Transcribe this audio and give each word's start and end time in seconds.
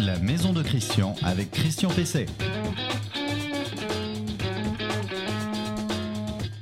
la 0.00 0.18
maison 0.18 0.52
de 0.52 0.64
Christian 0.64 1.14
avec 1.22 1.52
Christian 1.52 1.90
Pesset. 1.90 2.26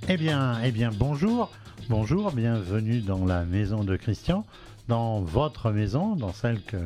Eh 0.08 0.16
bien, 0.18 0.58
eh 0.62 0.70
bien, 0.72 0.90
bonjour, 0.92 1.50
bonjour, 1.88 2.32
bienvenue 2.32 3.00
dans 3.00 3.24
la 3.24 3.46
maison 3.46 3.82
de 3.82 3.96
Christian, 3.96 4.44
dans 4.88 5.22
votre 5.22 5.70
maison, 5.70 6.16
dans 6.16 6.34
celle 6.34 6.60
que 6.62 6.76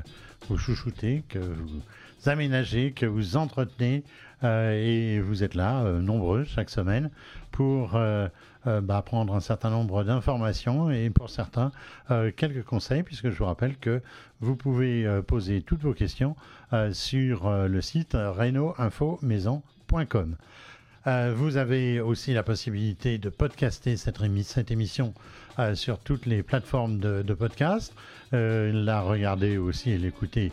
vous 0.49 0.59
chouchoutez, 0.59 1.25
que 1.29 1.41
vous 1.41 1.81
aménagez, 2.29 2.93
que 2.93 3.07
vous 3.07 3.37
entretenez, 3.37 4.05
euh, 4.45 4.73
et 4.73 5.21
vous 5.21 5.43
êtes 5.45 5.55
là, 5.55 5.85
euh, 5.85 6.01
nombreux, 6.01 6.45
chaque 6.45 6.71
semaine, 6.71 7.11
pour 7.51 7.95
euh, 7.95 8.29
bah, 8.65 9.03
prendre 9.03 9.35
un 9.35 9.41
certain 9.41 9.69
nombre 9.71 10.05
d'informations 10.05 10.91
et 10.91 11.11
pour 11.11 11.29
certains, 11.31 11.73
quelques 12.37 12.65
conseils, 12.65 13.03
puisque 13.03 13.31
je 13.31 13.37
vous 13.37 13.47
rappelle 13.47 13.77
que 13.77 14.01
vous 14.41 14.55
pouvez 14.55 15.05
poser 15.27 15.63
toutes 15.63 15.83
vos 15.83 15.95
questions 15.95 16.37
sur 16.93 17.51
le 17.51 17.81
site 17.81 18.13
reno-info-maison.com. 18.15 20.37
vous 21.35 21.57
avez 21.57 22.01
aussi 22.01 22.35
la 22.35 22.45
possibilité 22.45 23.19
de 23.19 23.31
podcaster 23.31 23.97
cette, 23.97 24.21
émission 24.71 25.13
sur 25.75 25.99
toutes 25.99 26.27
les 26.27 26.43
plateformes 26.43 26.99
de, 26.99 27.23
de 27.23 27.35
podcast. 27.35 27.95
la 28.33 29.01
regarder 29.03 29.59
aussi 29.59 29.91
et 29.91 29.99
l'écouter 29.99 30.53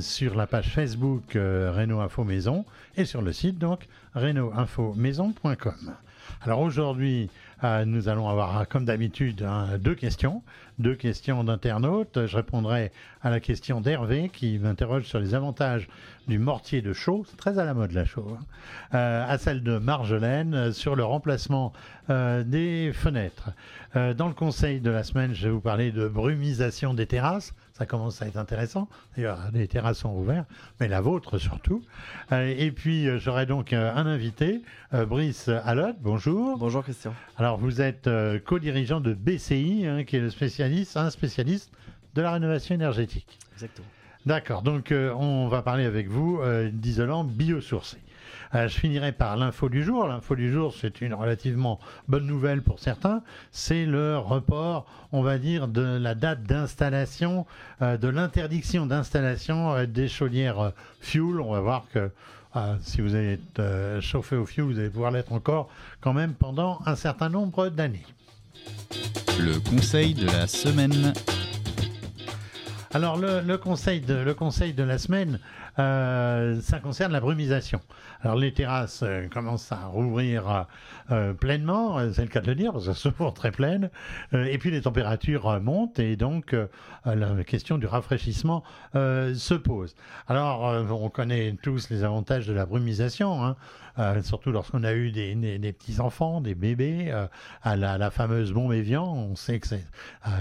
sur 0.00 0.34
la 0.34 0.46
page 0.46 0.68
Facebook 0.68 1.32
Renault 1.34 2.00
Info 2.00 2.24
Maison 2.24 2.64
et 2.96 3.04
sur 3.04 3.22
le 3.22 3.32
site 3.32 3.58
donc 3.58 3.88
reno-info-maison.com. 4.14 5.94
Alors 6.42 6.60
aujourd'hui, 6.60 7.28
euh, 7.64 7.84
nous 7.84 8.08
allons 8.08 8.28
avoir, 8.28 8.66
comme 8.68 8.84
d'habitude, 8.84 9.42
hein, 9.42 9.78
deux 9.78 9.94
questions. 9.94 10.42
Deux 10.80 10.94
questions 10.94 11.44
d'internautes. 11.44 12.24
Je 12.24 12.36
répondrai 12.36 12.90
à 13.20 13.28
la 13.28 13.38
question 13.38 13.82
d'Hervé 13.82 14.30
qui 14.30 14.58
m'interroge 14.58 15.02
sur 15.02 15.20
les 15.20 15.34
avantages 15.34 15.88
du 16.26 16.38
mortier 16.38 16.80
de 16.80 16.94
chaux, 16.94 17.22
c'est 17.28 17.36
très 17.36 17.58
à 17.58 17.66
la 17.66 17.74
mode 17.74 17.92
la 17.92 18.06
chaux, 18.06 18.26
hein. 18.32 18.42
euh, 18.94 19.26
à 19.28 19.36
celle 19.36 19.62
de 19.62 19.76
Marjolaine 19.76 20.54
euh, 20.54 20.72
sur 20.72 20.96
le 20.96 21.04
remplacement 21.04 21.74
des 22.08 22.90
fenêtres. 22.92 23.50
dans 23.94 24.26
le 24.26 24.34
conseil 24.34 24.80
de 24.80 24.90
la 24.90 25.04
semaine, 25.04 25.32
je 25.32 25.44
vais 25.44 25.52
vous 25.52 25.60
parler 25.60 25.92
de 25.92 26.08
brumisation 26.08 26.92
des 26.92 27.06
terrasses 27.06 27.54
ça 27.80 27.86
commence 27.86 28.20
à 28.20 28.26
être 28.26 28.36
intéressant. 28.36 28.90
D'ailleurs, 29.16 29.38
les 29.54 29.66
terrasses 29.66 30.00
sont 30.00 30.14
ouvertes, 30.14 30.46
mais 30.80 30.86
la 30.86 31.00
vôtre 31.00 31.38
surtout. 31.38 31.82
Euh, 32.30 32.54
et 32.58 32.72
puis, 32.72 33.08
euh, 33.08 33.18
j'aurai 33.18 33.46
donc 33.46 33.72
euh, 33.72 33.90
un 33.94 34.04
invité, 34.04 34.60
Brice 34.92 35.48
Allotte. 35.48 35.96
Bonjour. 36.02 36.58
Bonjour, 36.58 36.82
Christian. 36.82 37.14
Alors, 37.38 37.56
vous 37.56 37.80
êtes 37.80 38.10
co-dirigeant 38.44 39.00
de 39.00 39.14
BCI, 39.14 39.86
hein, 39.86 40.04
qui 40.04 40.16
est 40.16 40.20
le 40.20 40.28
spécialiste, 40.28 40.98
un 40.98 41.08
spécialiste 41.08 41.72
de 42.14 42.20
la 42.20 42.32
rénovation 42.32 42.74
énergétique. 42.74 43.38
Exactement. 43.54 43.88
D'accord. 44.26 44.60
Donc, 44.60 44.92
on 44.92 45.48
va 45.48 45.62
parler 45.62 45.86
avec 45.86 46.08
vous 46.08 46.38
d'isolant 46.72 47.24
biosourcé. 47.24 47.96
Euh, 48.54 48.68
je 48.68 48.78
finirai 48.78 49.12
par 49.12 49.36
l'info 49.36 49.68
du 49.68 49.82
jour. 49.82 50.06
L'info 50.06 50.34
du 50.34 50.52
jour, 50.52 50.74
c'est 50.78 51.00
une 51.00 51.14
relativement 51.14 51.78
bonne 52.08 52.26
nouvelle 52.26 52.62
pour 52.62 52.78
certains. 52.78 53.22
C'est 53.52 53.84
le 53.84 54.18
report, 54.18 54.86
on 55.12 55.22
va 55.22 55.38
dire, 55.38 55.68
de 55.68 55.98
la 55.98 56.14
date 56.14 56.42
d'installation, 56.42 57.46
euh, 57.82 57.96
de 57.96 58.08
l'interdiction 58.08 58.86
d'installation 58.86 59.74
euh, 59.74 59.86
des 59.86 60.08
chaudières 60.08 60.72
fuel. 61.00 61.40
On 61.40 61.52
va 61.52 61.60
voir 61.60 61.84
que 61.92 62.10
si 62.80 63.00
vous 63.00 63.14
êtes 63.14 63.62
chauffé 64.00 64.34
au 64.34 64.44
fuel, 64.44 64.64
vous 64.64 64.78
allez 64.80 64.90
pouvoir 64.90 65.12
l'être 65.12 65.32
encore 65.32 65.68
quand 66.00 66.12
même 66.12 66.34
pendant 66.34 66.80
un 66.84 66.96
certain 66.96 67.28
nombre 67.28 67.68
d'années. 67.68 68.04
Le 69.38 69.60
conseil 69.60 70.14
de 70.14 70.26
la 70.26 70.48
semaine. 70.48 71.12
Alors 72.92 73.16
le, 73.18 73.56
conseil 73.56 74.00
de, 74.00 74.14
le 74.14 74.34
conseil 74.34 74.72
de 74.72 74.82
la 74.82 74.98
semaine, 74.98 75.38
ça 75.76 76.80
concerne 76.82 77.12
la 77.12 77.20
brumisation. 77.20 77.80
Alors 78.22 78.36
les 78.36 78.52
terrasses 78.52 79.02
euh, 79.02 79.28
commencent 79.28 79.72
à 79.72 79.86
rouvrir 79.86 80.66
euh, 81.10 81.32
pleinement, 81.32 81.98
c'est 82.12 82.22
le 82.22 82.28
cas 82.28 82.40
de 82.40 82.46
le 82.46 82.54
dire, 82.54 82.72
parce 82.72 82.84
qu'elles 82.84 82.94
sont 82.94 83.10
souvent 83.10 83.32
très 83.32 83.50
pleines, 83.50 83.90
et 84.32 84.58
puis 84.58 84.70
les 84.70 84.82
températures 84.82 85.60
montent, 85.60 85.98
et 85.98 86.16
donc 86.16 86.54
la 87.04 87.44
question 87.44 87.78
du 87.78 87.86
rafraîchissement 87.86 88.62
se 88.94 89.54
pose. 89.54 89.94
Alors 90.28 90.62
on 90.90 91.08
connaît 91.08 91.56
tous 91.62 91.88
les 91.90 92.04
avantages 92.04 92.46
de 92.46 92.52
la 92.52 92.66
brumisation, 92.66 93.44
hein. 93.44 93.56
surtout 94.22 94.52
lorsqu'on 94.52 94.84
a 94.84 94.92
eu 94.92 95.10
des, 95.10 95.72
petits-enfants, 95.72 96.40
des 96.40 96.54
bébés, 96.54 97.12
à 97.62 97.76
la, 97.76 98.10
fameuse 98.10 98.52
bombe 98.52 98.72
Evian, 98.72 99.04
on 99.04 99.36
sait 99.36 99.58
que 99.58 99.74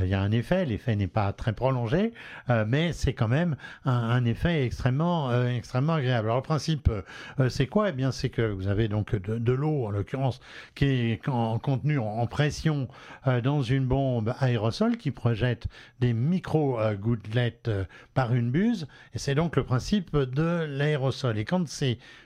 il 0.02 0.08
y 0.08 0.14
a 0.14 0.22
un 0.22 0.32
effet, 0.32 0.66
l'effet 0.66 0.96
n'est 0.96 1.08
pas 1.08 1.34
très 1.34 1.54
prolongé, 1.54 2.14
mais 2.68 2.94
c'est 2.94 3.14
quand 3.14 3.28
même 3.28 3.56
un 3.86 4.26
effet 4.26 4.66
extrêmement 4.66 5.19
euh, 5.28 5.50
extrêmement, 5.50 5.94
agréable. 5.94 6.28
Alors 6.28 6.38
le 6.38 6.44
principe, 6.44 6.90
euh, 7.40 7.50
c'est 7.50 7.68
quoi? 7.68 7.90
Eh 7.90 7.92
bien, 7.92 8.12
c'est 8.12 8.30
que 8.30 8.42
vous 8.42 8.68
avez 8.68 8.88
donc 8.88 9.16
de, 9.16 9.54
l'eau, 9.54 9.86
en 9.86 9.90
l'occurrence, 9.90 10.40
qui 10.76 10.86
est 10.86 11.28
en, 11.28 11.60
contenue 11.60 12.00
en, 12.00 12.26
pression 12.28 12.88
euh, 13.28 13.42
dans 13.42 13.62
une 13.62 13.86
bombe 13.86 14.34
aérosol 14.40 14.98
qui 14.98 15.12
projette 15.12 15.68
des 16.00 16.14
micro-gouttelettes 16.14 17.70
par 18.14 18.34
une 18.34 18.52
buse. 18.52 18.88
Et 19.14 19.20
c'est 19.20 19.36
donc 19.36 19.56
le 19.56 19.64
principe 19.64 20.16
de 20.16 20.66
l'aérosol. 20.70 21.38
Et 21.38 21.46
quand 21.46 21.68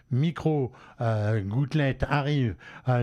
c'est 0.10 0.16
micro-gouttelettes 0.16 2.06
arrivent 2.10 2.56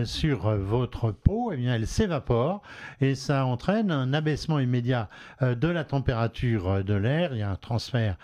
sur 0.05 0.49
votre 0.57 1.11
peau, 1.11 1.51
eh 1.53 1.57
bien, 1.57 1.75
elles 1.75 1.87
s'évaporent 1.87 2.61
et 3.01 3.15
ça 3.15 3.45
entraîne 3.45 3.91
un 3.91 4.13
abaissement 4.13 4.59
immédiat 4.59 5.09
de 5.41 5.67
la 5.67 5.83
température 5.83 6.83
de 6.83 6.93
l'air. 6.93 7.33
Il 7.33 7.39
y 7.39 7.43
a 7.43 7.51
un 7.51 7.55
transfert 7.55 8.17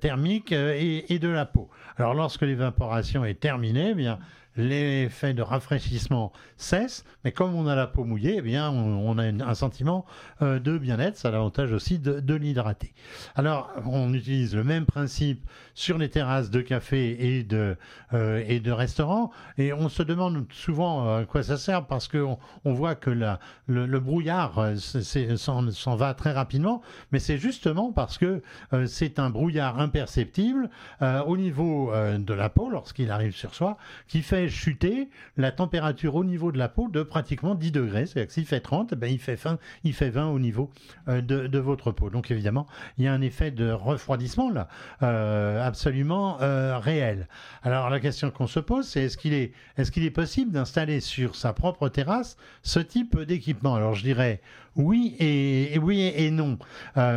thermique 0.00 0.52
et, 0.52 1.12
et, 1.12 1.18
de 1.18 1.28
la 1.28 1.46
peau. 1.46 1.70
Alors 1.96 2.14
lorsque 2.14 2.42
l'évaporation 2.42 3.24
est 3.24 3.40
terminée, 3.40 3.90
eh 3.90 3.94
bien 3.94 4.18
l'effet 4.56 5.34
de 5.34 5.42
rafraîchissement 5.42 6.32
cesse, 6.56 7.04
mais 7.24 7.32
comme 7.32 7.54
on 7.54 7.66
a 7.66 7.74
la 7.74 7.86
peau 7.86 8.04
mouillée, 8.04 8.36
eh 8.38 8.42
bien, 8.42 8.70
on, 8.70 9.18
a 9.18 9.24
un 9.24 9.54
sentiment 9.54 10.06
euh, 10.42 10.58
de 10.58 10.78
bien-être. 10.78 11.16
Ça 11.16 11.28
a 11.28 11.30
l'avantage 11.30 11.72
aussi 11.72 11.98
de, 11.98 12.34
l'hydrater. 12.34 12.92
Alors, 13.34 13.70
on 13.84 14.12
utilise 14.14 14.54
le 14.54 14.64
même 14.64 14.86
principe 14.86 15.44
sur 15.74 15.98
les 15.98 16.08
terrasses 16.08 16.50
de 16.50 16.60
café 16.60 17.36
et 17.36 17.42
de, 17.42 17.76
euh, 18.12 18.42
et 18.46 18.60
de 18.60 18.72
restaurants, 18.72 19.30
et 19.58 19.72
on 19.72 19.88
se 19.88 20.02
demande 20.02 20.46
souvent 20.52 21.06
euh, 21.06 21.22
à 21.22 21.24
quoi 21.24 21.42
ça 21.42 21.56
sert 21.56 21.86
parce 21.86 22.08
qu'on 22.08 22.38
on 22.64 22.72
voit 22.72 22.94
que 22.94 23.10
le, 23.10 24.00
brouillard 24.00 24.72
s'en 24.76 25.96
va 25.96 26.14
très 26.14 26.32
rapidement, 26.32 26.82
mais 27.12 27.18
c'est 27.18 27.38
justement 27.38 27.92
parce 27.92 28.18
que 28.18 28.42
c'est 28.86 29.18
un 29.18 29.30
brouillard 29.30 29.80
imperceptible 29.80 30.70
au 31.00 31.36
niveau 31.36 31.92
de 31.92 32.34
la 32.34 32.48
peau 32.48 32.70
lorsqu'il 32.70 33.10
arrive 33.10 33.34
sur 33.34 33.54
soi, 33.54 33.76
qui 34.08 34.22
fait 34.22 34.45
chuter 34.48 35.08
la 35.36 35.52
température 35.52 36.14
au 36.14 36.24
niveau 36.24 36.52
de 36.52 36.58
la 36.58 36.68
peau 36.68 36.88
de 36.88 37.02
pratiquement 37.02 37.54
10 37.54 37.72
degrés. 37.72 38.06
C'est-à-dire 38.06 38.28
que 38.28 38.32
s'il 38.32 38.46
fait 38.46 38.60
30, 38.60 38.94
ben 38.94 39.10
il, 39.10 39.18
fait 39.18 39.34
20, 39.36 39.58
il 39.84 39.94
fait 39.94 40.10
20 40.10 40.28
au 40.28 40.38
niveau 40.38 40.70
euh, 41.08 41.20
de, 41.20 41.58
votre 41.58 41.92
peau. 41.92 42.10
Donc 42.10 42.30
évidemment, 42.30 42.66
il 42.98 43.04
y 43.04 43.08
a 43.08 43.12
un 43.12 43.20
effet 43.20 43.50
de 43.50 43.70
refroidissement 43.70 44.50
là, 44.50 44.68
euh, 45.02 45.66
absolument 45.66 46.40
euh, 46.40 46.78
réel. 46.78 47.28
Alors 47.62 47.90
la 47.90 48.00
question 48.00 48.30
qu'on 48.30 48.46
se 48.46 48.60
pose, 48.60 48.86
c'est 48.86 49.02
est-ce 49.02 49.16
qu'il 49.16 49.34
est, 49.34 49.52
est, 49.76 49.90
qu'il 49.90 50.04
est 50.04 50.10
possible 50.10 50.52
d'installer 50.52 51.00
sur 51.00 51.36
sa 51.36 51.52
propre 51.52 51.88
terrasse 51.88 52.36
ce 52.62 52.80
type 52.80 53.18
d'équipement? 53.20 53.74
Alors 53.74 53.94
je 53.94 54.02
dirais 54.02 54.40
oui 54.76 55.16
et, 55.18 55.78
oui 55.78 56.12
et 56.14 56.30
non. 56.30 56.58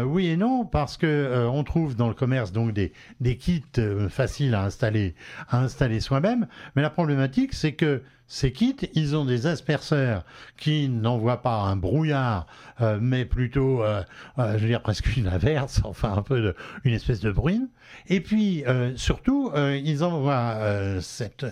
oui 0.05 0.27
et 0.27 0.37
non 0.37 0.65
parce 0.65 0.97
que 0.97 1.47
on 1.51 1.63
trouve 1.63 1.95
dans 1.95 2.07
le 2.07 2.13
commerce 2.13 2.51
donc 2.51 2.73
des, 2.73 2.93
des 3.19 3.37
kits 3.37 3.63
faciles 4.09 4.55
à 4.55 4.63
installer 4.63 5.15
à 5.49 5.59
installer 5.59 5.99
soi-même, 5.99 6.47
mais 6.75 6.81
la 6.81 6.89
problématique 6.89 7.53
c'est 7.53 7.73
que 7.73 8.01
ces 8.31 8.51
kits, 8.51 8.75
ils 8.93 9.15
ont 9.15 9.25
des 9.25 9.47
asperceurs 9.47 10.23
qui 10.55 10.87
n'envoient 10.87 11.41
pas 11.41 11.61
un 11.61 11.75
brouillard, 11.75 12.45
euh, 12.79 12.99
mais 13.01 13.25
plutôt, 13.25 13.83
euh, 13.83 14.03
euh, 14.37 14.53
je 14.53 14.61
veux 14.61 14.67
dire, 14.67 14.83
presque 14.83 15.17
une 15.17 15.27
averse, 15.27 15.81
enfin 15.83 16.13
un 16.13 16.21
peu 16.21 16.39
de, 16.39 16.55
une 16.83 16.93
espèce 16.93 17.21
de 17.21 17.31
bruine. 17.31 17.69
Et 18.07 18.21
puis, 18.21 18.63
surtout, 18.95 19.51
ils 19.55 20.03
envoient 20.03 21.01
cette, 21.01 21.45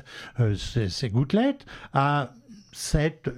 ces, 0.56 0.88
ces, 0.88 1.10
gouttelettes 1.10 1.66
à 1.94 2.30
7, 2.74 3.30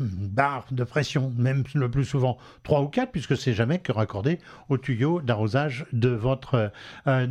barre 0.00 0.66
de 0.70 0.84
pression, 0.84 1.32
même 1.36 1.64
le 1.74 1.90
plus 1.90 2.04
souvent 2.04 2.38
3 2.62 2.82
ou 2.82 2.88
4, 2.88 3.10
puisque 3.10 3.36
c'est 3.36 3.52
jamais 3.52 3.78
que 3.78 3.92
raccordé 3.92 4.38
au 4.68 4.78
tuyau 4.78 5.20
d'arrosage 5.20 5.86
de 5.92 6.08
votre, 6.08 6.70
euh, 7.06 7.26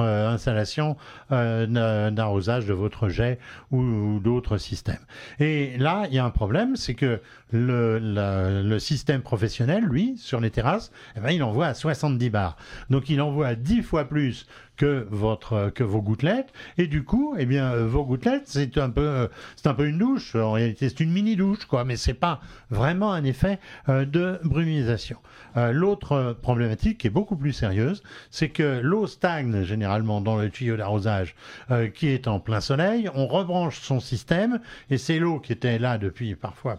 euh, 0.00 0.28
installation 0.28 0.96
euh, 1.30 2.10
d'arrosage 2.10 2.66
de 2.66 2.72
votre 2.72 3.08
jet 3.08 3.38
ou, 3.70 4.20
d'autres 4.20 4.58
systèmes. 4.58 5.04
Et 5.40 5.76
là, 5.78 6.06
il 6.08 6.14
y 6.14 6.18
a 6.18 6.24
un 6.24 6.30
problème, 6.30 6.76
c'est 6.76 6.94
que 6.94 7.20
le, 7.50 7.98
le, 7.98 8.78
système 8.78 9.22
professionnel, 9.22 9.84
lui, 9.84 10.16
sur 10.16 10.40
les 10.40 10.50
terrasses, 10.50 10.90
eh 11.16 11.20
ben, 11.20 11.30
il 11.30 11.42
envoie 11.42 11.66
à 11.66 11.74
70 11.74 12.30
bars. 12.30 12.56
Donc 12.90 13.08
il 13.10 13.20
envoie 13.20 13.48
à 13.48 13.54
10 13.54 13.82
fois 13.82 14.04
plus 14.04 14.46
que 14.76 15.06
votre 15.10 15.70
que 15.70 15.84
vos 15.84 16.00
gouttelettes 16.00 16.52
et 16.78 16.86
du 16.86 17.04
coup 17.04 17.34
eh 17.38 17.46
bien 17.46 17.76
vos 17.76 18.04
gouttelettes 18.04 18.44
c'est 18.46 18.78
un 18.78 18.90
peu 18.90 19.28
c'est 19.56 19.68
un 19.68 19.74
peu 19.74 19.86
une 19.86 19.98
douche 19.98 20.34
en 20.34 20.52
réalité 20.52 20.88
c'est 20.88 21.00
une 21.00 21.12
mini 21.12 21.36
douche, 21.36 21.64
quoi, 21.66 21.84
mais 21.84 21.96
c'est 21.96 22.14
pas 22.14 22.40
vraiment 22.70 23.12
un 23.12 23.24
effet 23.24 23.58
euh, 23.88 24.04
de 24.04 24.40
brumisation. 24.44 25.18
Euh, 25.56 25.72
l'autre 25.72 26.36
problématique 26.40 26.98
qui 26.98 27.06
est 27.06 27.10
beaucoup 27.10 27.36
plus 27.36 27.52
sérieuse, 27.52 28.02
c'est 28.30 28.48
que 28.48 28.80
l'eau 28.82 29.06
stagne 29.06 29.62
généralement 29.62 30.20
dans 30.20 30.36
le 30.36 30.50
tuyau 30.50 30.76
d'arrosage 30.76 31.34
euh, 31.70 31.88
qui 31.88 32.08
est 32.08 32.26
en 32.28 32.40
plein 32.40 32.60
soleil. 32.60 33.08
On 33.14 33.26
rebranche 33.26 33.80
son 33.80 34.00
système 34.00 34.60
et 34.90 34.98
c'est 34.98 35.18
l'eau 35.18 35.40
qui 35.40 35.52
était 35.52 35.78
là 35.78 35.98
depuis 35.98 36.34
parfois 36.34 36.78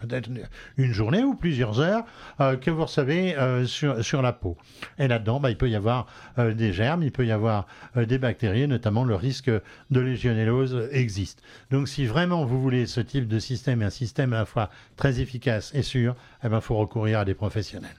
peut-être 0.00 0.28
une 0.76 0.92
journée 0.92 1.22
ou 1.22 1.34
plusieurs 1.34 1.80
heures 1.80 2.04
que 2.38 2.70
vous 2.70 2.84
recevez 2.84 3.36
sur, 3.66 4.04
sur 4.04 4.22
la 4.22 4.32
peau. 4.32 4.56
Et 4.98 5.08
là-dedans, 5.08 5.40
bah, 5.40 5.50
il 5.50 5.56
peut 5.56 5.68
y 5.68 5.76
avoir 5.76 6.06
des 6.36 6.72
germes, 6.72 7.02
il 7.02 7.12
peut 7.12 7.26
y 7.26 7.27
avoir 7.30 7.66
des 7.96 8.18
bactéries, 8.18 8.68
notamment 8.68 9.04
le 9.04 9.14
risque 9.14 9.50
de 9.90 10.00
légionellose 10.00 10.88
existe. 10.92 11.42
Donc 11.70 11.88
si 11.88 12.06
vraiment 12.06 12.44
vous 12.44 12.60
voulez 12.60 12.86
ce 12.86 13.00
type 13.00 13.28
de 13.28 13.38
système 13.38 13.82
un 13.82 13.90
système 13.90 14.32
à 14.32 14.38
la 14.38 14.46
fois 14.46 14.70
très 14.96 15.20
efficace 15.20 15.72
et 15.74 15.82
sûr, 15.82 16.14
il 16.42 16.46
eh 16.46 16.48
ben, 16.48 16.60
faut 16.60 16.76
recourir 16.76 17.20
à 17.20 17.24
des 17.24 17.34
professionnels. 17.34 17.96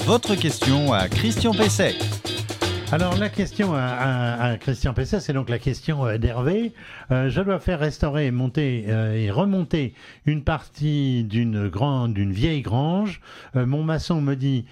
Votre 0.00 0.34
question 0.34 0.92
à 0.92 1.08
Christian 1.08 1.52
Pesset. 1.52 1.94
Alors 2.92 3.16
la 3.16 3.30
question 3.30 3.72
à, 3.74 4.56
Christian 4.60 4.92
Pesset, 4.94 5.18
c'est 5.18 5.32
donc 5.32 5.48
la 5.48 5.58
question 5.58 6.06
euh, 6.06 6.18
d'Hervé. 6.18 6.72
Euh, 7.10 7.28
je 7.28 7.40
dois 7.40 7.58
faire 7.58 7.80
restaurer, 7.80 8.30
monter 8.30 8.84
euh, 8.88 9.14
et 9.14 9.30
remonter 9.30 9.94
une 10.26 10.44
partie 10.44 11.24
d'une 11.24 11.68
grande, 11.68 12.14
d'une 12.14 12.32
vieille 12.32 12.62
grange. 12.62 13.20
mon 13.54 13.82
maçon 13.82 14.20
me 14.20 14.34
dit 14.34 14.66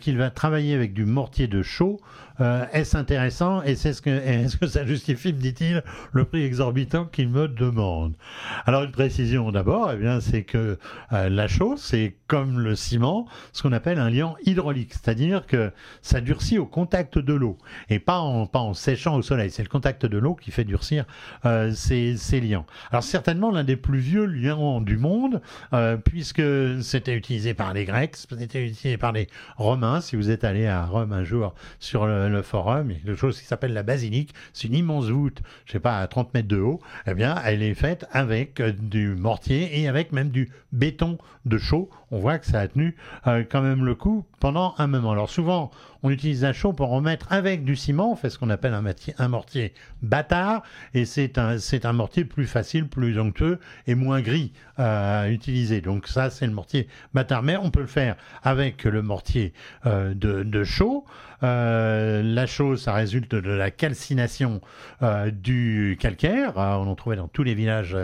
qu'il 0.00 0.18
va 0.18 0.30
travailler 0.30 0.74
avec 0.74 0.92
du 0.92 1.06
mortier 1.06 1.46
de 1.46 1.62
chaux. 1.62 2.00
Euh, 2.40 2.64
est-ce 2.72 2.96
intéressant 2.96 3.62
et 3.62 3.74
c'est 3.74 3.92
ce 3.92 4.02
que, 4.02 4.10
est-ce 4.10 4.56
que 4.56 4.66
ça 4.66 4.86
justifie, 4.86 5.32
me 5.32 5.38
dit-il, 5.38 5.82
le 6.12 6.24
prix 6.24 6.42
exorbitant 6.42 7.04
qu'il 7.04 7.28
me 7.28 7.48
demande? 7.48 8.14
Alors 8.66 8.82
une 8.84 8.90
précision 8.90 9.50
d'abord, 9.52 9.92
eh 9.92 9.96
bien 9.96 10.20
c'est 10.20 10.42
que 10.42 10.78
euh, 11.12 11.28
la 11.28 11.48
chaux, 11.48 11.76
c'est 11.76 12.16
comme 12.26 12.58
le 12.58 12.74
ciment, 12.74 13.26
ce 13.52 13.62
qu'on 13.62 13.72
appelle 13.72 13.98
un 13.98 14.10
liant 14.10 14.36
hydraulique, 14.44 14.92
c'est-à-dire 14.94 15.46
que 15.46 15.72
ça 16.00 16.20
durcit 16.20 16.58
au 16.58 16.66
contact 16.66 17.18
de 17.18 17.34
l'eau 17.34 17.58
et 17.90 17.98
pas 17.98 18.18
en, 18.18 18.46
pas 18.46 18.60
en 18.60 18.74
séchant 18.74 19.16
au 19.16 19.22
soleil. 19.22 19.50
C'est 19.50 19.62
le 19.62 19.68
contact 19.68 20.06
de 20.06 20.18
l'eau 20.18 20.34
qui 20.34 20.50
fait 20.50 20.64
durcir 20.64 21.04
euh, 21.44 21.72
ces, 21.72 22.16
ces, 22.16 22.40
liants. 22.40 22.66
Alors 22.90 23.02
certainement 23.02 23.50
l'un 23.50 23.64
des 23.64 23.76
plus 23.76 23.98
vieux 23.98 24.24
liants 24.24 24.80
du 24.80 24.96
monde, 24.96 25.40
puisque 26.04 26.42
c'était 26.82 27.14
utilisé 27.14 27.54
par 27.54 27.72
les 27.72 27.84
Grecs, 27.84 28.16
c'était 28.16 28.44
utilisé 28.44 28.96
par 28.96 29.12
les 29.12 29.28
Romains. 29.56 30.00
Si 30.00 30.16
vous 30.16 30.30
êtes 30.30 30.44
allé 30.44 30.66
à 30.66 30.84
Rome 30.84 31.12
un 31.12 31.24
jour 31.24 31.54
sur 31.78 32.06
le 32.06 32.21
le 32.28 32.42
forum, 32.42 32.90
il 32.90 32.96
y 32.96 33.00
a 33.00 33.02
quelque 33.04 33.16
chose 33.16 33.40
qui 33.40 33.46
s'appelle 33.46 33.72
la 33.72 33.82
basilique. 33.82 34.34
C'est 34.52 34.68
une 34.68 34.74
immense 34.74 35.08
voûte, 35.08 35.42
je 35.66 35.72
sais 35.72 35.80
pas, 35.80 35.98
à 35.98 36.06
30 36.06 36.34
mètres 36.34 36.48
de 36.48 36.58
haut. 36.58 36.80
Eh 37.06 37.14
bien, 37.14 37.36
elle 37.44 37.62
est 37.62 37.74
faite 37.74 38.06
avec 38.12 38.60
euh, 38.60 38.72
du 38.72 39.14
mortier 39.14 39.80
et 39.80 39.88
avec 39.88 40.12
même 40.12 40.30
du 40.30 40.50
béton 40.72 41.18
de 41.44 41.58
chaux. 41.58 41.90
On 42.10 42.18
voit 42.18 42.38
que 42.38 42.46
ça 42.46 42.60
a 42.60 42.68
tenu 42.68 42.96
euh, 43.26 43.44
quand 43.48 43.62
même 43.62 43.84
le 43.84 43.94
coup 43.94 44.24
pendant 44.40 44.74
un 44.78 44.86
moment. 44.86 45.12
Alors 45.12 45.30
souvent, 45.30 45.70
on 46.02 46.10
utilise 46.10 46.44
un 46.44 46.52
chaux 46.52 46.72
pour 46.72 46.88
remettre 46.88 47.32
avec 47.32 47.64
du 47.64 47.76
ciment, 47.76 48.12
on 48.12 48.16
fait 48.16 48.30
ce 48.30 48.38
qu'on 48.38 48.50
appelle 48.50 48.74
un, 48.74 49.28
mortier 49.28 49.72
bâtard, 50.02 50.62
et 50.94 51.04
c'est 51.04 51.38
un, 51.38 51.92
mortier 51.92 52.24
plus 52.24 52.46
facile, 52.46 52.88
plus 52.88 53.18
onctueux 53.18 53.58
et 53.86 53.94
moins 53.94 54.20
gris 54.20 54.52
à 54.76 55.28
utiliser. 55.30 55.80
Donc 55.80 56.08
ça, 56.08 56.30
c'est 56.30 56.46
le 56.46 56.52
mortier 56.52 56.88
bâtard. 57.14 57.42
Mais 57.42 57.56
on 57.56 57.70
peut 57.70 57.80
le 57.80 57.86
faire 57.86 58.16
avec 58.42 58.84
le 58.84 59.02
mortier 59.02 59.52
euh, 59.86 60.14
de, 60.14 60.42
de 60.42 60.64
chaux. 60.64 61.04
Euh, 61.42 62.22
la 62.22 62.46
chose, 62.46 62.82
ça 62.82 62.92
résulte 62.92 63.34
de 63.34 63.50
la 63.50 63.70
calcination 63.70 64.60
euh, 65.02 65.30
du 65.30 65.96
calcaire. 66.00 66.58
Euh, 66.58 66.74
on 66.74 66.86
en 66.86 66.94
trouvait 66.94 67.16
dans 67.16 67.28
tous 67.28 67.42
les 67.42 67.54
villages 67.54 67.96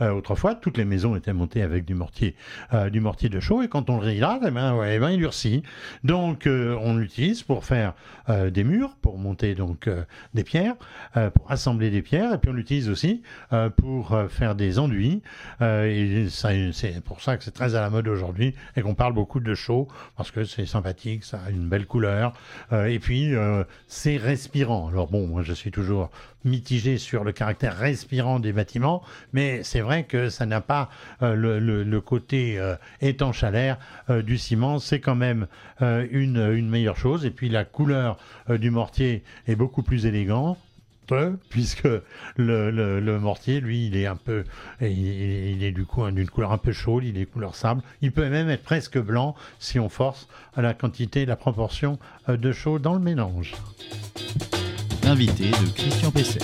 autrefois. 0.00 0.54
Toutes 0.54 0.78
les 0.78 0.84
maisons 0.84 1.16
étaient 1.16 1.32
montées 1.32 1.62
avec 1.62 1.84
du 1.84 1.94
mortier, 1.94 2.34
du 2.90 3.00
mortier 3.00 3.28
de 3.28 3.40
chaux. 3.40 3.62
Et 3.62 3.68
quand 3.68 3.90
on 3.90 3.96
le 3.96 4.04
réhydrate, 4.04 4.42
eh 4.46 4.50
ben, 4.50 4.82
eh 4.86 4.98
ben, 4.98 5.10
il 5.10 5.18
durcit. 5.18 5.62
Donc, 6.04 6.46
on 6.46 6.96
l'utilise 6.96 7.42
pour 7.46 7.64
faire 7.64 7.94
des 8.28 8.64
murs, 8.64 8.96
pour 9.02 9.18
monter 9.18 9.54
donc 9.54 9.88
des 10.34 10.44
pierres, 10.44 10.74
pour 11.34 11.50
assembler 11.50 11.90
des 11.90 12.02
pierres. 12.02 12.34
Et 12.34 12.38
puis, 12.38 12.50
on 12.50 12.54
l'utilise 12.54 12.88
aussi 12.88 13.22
pour 13.76 14.16
faire 14.28 14.54
des 14.54 14.78
enduits. 14.78 15.22
c'est 15.60 17.00
pour 17.04 17.20
ça 17.20 17.36
que 17.36 17.44
c'est 17.44 17.52
très 17.52 17.74
à 17.74 17.80
la 17.80 17.90
mode 17.90 18.08
aujourd'hui 18.08 18.54
et 18.76 18.82
qu'on 18.82 18.94
parle 18.94 19.12
beaucoup 19.12 19.40
de 19.40 19.54
chaux 19.54 19.88
parce 20.16 20.30
que 20.30 20.44
c'est 20.44 20.66
sympathique, 20.66 21.24
ça 21.24 21.40
a 21.46 21.50
une 21.50 21.68
belle 21.68 21.86
couleur. 21.86 22.32
Euh, 22.72 22.86
et 22.86 22.98
puis, 22.98 23.34
euh, 23.34 23.64
c'est 23.86 24.16
respirant. 24.16 24.88
Alors 24.88 25.08
bon, 25.08 25.26
moi 25.26 25.42
je 25.42 25.52
suis 25.52 25.70
toujours 25.70 26.10
mitigé 26.46 26.96
sur 26.96 27.24
le 27.24 27.32
caractère 27.32 27.76
respirant 27.76 28.40
des 28.40 28.52
bâtiments, 28.52 29.02
mais 29.32 29.62
c'est 29.62 29.80
vrai 29.80 30.04
que 30.04 30.30
ça 30.30 30.46
n'a 30.46 30.62
pas 30.62 30.88
euh, 31.22 31.34
le, 31.60 32.00
côté 32.00 32.58
étanche 33.00 33.42
à 33.42 33.50
l'air 33.50 33.78
du 34.08 34.38
ciment. 34.38 34.78
C'est 34.78 35.00
quand 35.00 35.14
même 35.14 35.46
une, 35.80 36.52
une 36.54 36.68
meilleure 36.68 36.96
chose. 36.96 37.24
Et 37.24 37.30
puis 37.30 37.48
la 37.48 37.64
couleur 37.64 38.18
du 38.48 38.70
mortier 38.70 39.24
est 39.48 39.56
beaucoup 39.56 39.82
plus 39.82 40.06
élégante 40.06 40.58
puisque 41.48 41.88
le, 42.36 43.18
mortier, 43.18 43.60
lui, 43.60 43.86
il 43.86 43.96
est 43.96 44.06
un 44.06 44.16
peu, 44.16 44.44
il, 44.80 45.62
est 45.62 45.72
du 45.72 45.84
coup 45.84 46.08
d'une 46.10 46.28
couleur 46.28 46.52
un 46.52 46.58
peu 46.58 46.72
chaude, 46.72 47.04
il 47.04 47.18
est 47.18 47.26
couleur 47.26 47.54
sable. 47.54 47.82
Il 48.02 48.12
peut 48.12 48.28
même 48.28 48.48
être 48.48 48.62
presque 48.62 48.98
blanc 48.98 49.34
si 49.58 49.78
on 49.78 49.88
force 49.88 50.28
la 50.56 50.74
quantité, 50.74 51.26
la 51.26 51.36
proportion 51.36 51.98
euh, 52.28 52.36
de 52.36 52.52
chaud 52.52 52.78
dans 52.78 52.94
le 52.94 53.00
mélange. 53.00 53.54
Invité 55.06 55.50
de 55.50 55.72
Christian 55.72 56.10
Pesset. 56.10 56.40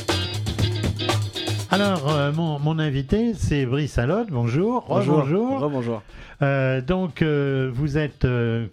Alors, 1.72 2.08
euh, 2.08 2.32
mon, 2.32 2.78
invité, 2.78 3.34
c'est 3.34 3.66
Brice 3.66 3.98
Allotte. 3.98 4.28
Bonjour. 4.30 4.84
Bonjour. 4.88 5.68
Bonjour. 5.68 6.02
Euh, 6.42 6.80
donc, 6.80 7.24
vous 7.24 7.98
êtes 7.98 8.24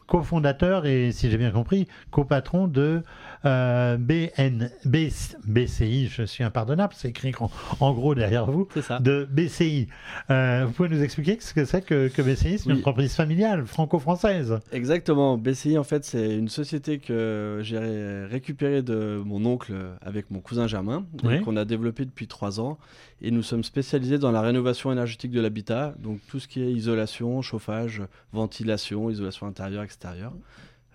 cofondateur 0.05 0.85
et, 0.85 1.11
si 1.11 1.31
j'ai 1.31 1.37
bien 1.37 1.49
compris, 1.49 1.87
copatron 2.11 2.67
de 2.67 3.01
euh, 3.45 3.97
BN, 3.97 4.69
BCI, 4.85 6.07
je 6.07 6.23
suis 6.23 6.43
impardonnable, 6.43 6.93
c'est 6.95 7.09
écrit 7.09 7.33
en, 7.79 7.93
gros 7.93 8.15
derrière 8.15 8.45
vous, 8.45 8.67
de 8.99 9.27
BCI. 9.31 9.87
Euh, 10.29 10.65
vous 10.65 10.73
pouvez 10.73 10.89
nous 10.89 11.01
expliquer 11.01 11.37
ce 11.39 11.53
que 11.53 11.65
c'est 11.65 11.81
que, 11.81 12.21
BCI 12.21 12.59
C'est 12.59 12.69
une 12.69 12.77
entreprise 12.77 13.15
familiale 13.15 13.65
franco-française. 13.65 14.59
Exactement. 14.71 15.37
BCI, 15.37 15.77
en 15.77 15.83
fait, 15.83 16.03
c'est 16.03 16.35
une 16.37 16.49
société 16.49 16.99
que 16.99 17.59
j'ai 17.61 18.25
récupérée 18.29 18.81
de 18.81 19.21
mon 19.25 19.45
oncle 19.45 19.73
avec 20.01 20.31
mon 20.31 20.39
cousin 20.39 20.67
Germain, 20.67 21.05
qu'on 21.43 21.55
a 21.55 21.65
développée 21.65 22.05
depuis 22.05 22.27
trois 22.27 22.59
ans. 22.59 22.77
Et 23.21 23.31
nous 23.31 23.43
sommes 23.43 23.63
spécialisés 23.63 24.17
dans 24.17 24.31
la 24.31 24.41
rénovation 24.41 24.91
énergétique 24.91 25.31
de 25.31 25.41
l'habitat, 25.41 25.93
donc 25.99 26.19
tout 26.27 26.39
ce 26.39 26.47
qui 26.47 26.61
est 26.61 26.71
isolation, 26.71 27.41
chauffage, 27.41 28.01
ventilation, 28.31 29.09
isolation 29.09 29.47
intérieure, 29.47 29.83
extérieure. 29.83 30.33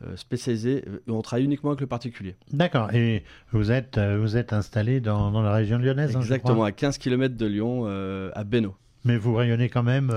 Euh, 0.07 0.17
spécialisé. 0.17 0.85
Euh, 0.87 0.99
on 1.09 1.23
travaille 1.23 1.45
uniquement 1.45 1.71
avec 1.71 1.81
le 1.81 1.87
particulier. 1.87 2.37
D'accord. 2.53 2.93
Et 2.95 3.25
vous 3.53 3.71
êtes, 3.71 3.99
euh, 3.99 4.19
vous 4.21 4.37
êtes 4.37 4.53
installé 4.53 5.01
dans, 5.01 5.31
dans 5.31 5.43
la 5.43 5.53
région 5.53 5.79
lyonnaise 5.79 6.17
hein, 6.17 6.21
Exactement, 6.21 6.65
à 6.65 6.73
15 6.73 6.99
km 6.99 7.37
de 7.37 7.47
Lyon, 7.47 7.87
à 8.35 8.45
Beno. 8.45 8.75
Mais 9.05 9.19
vous 9.19 9.35
rayonnez 9.35 9.69
quand 9.69 9.83
même 9.83 10.13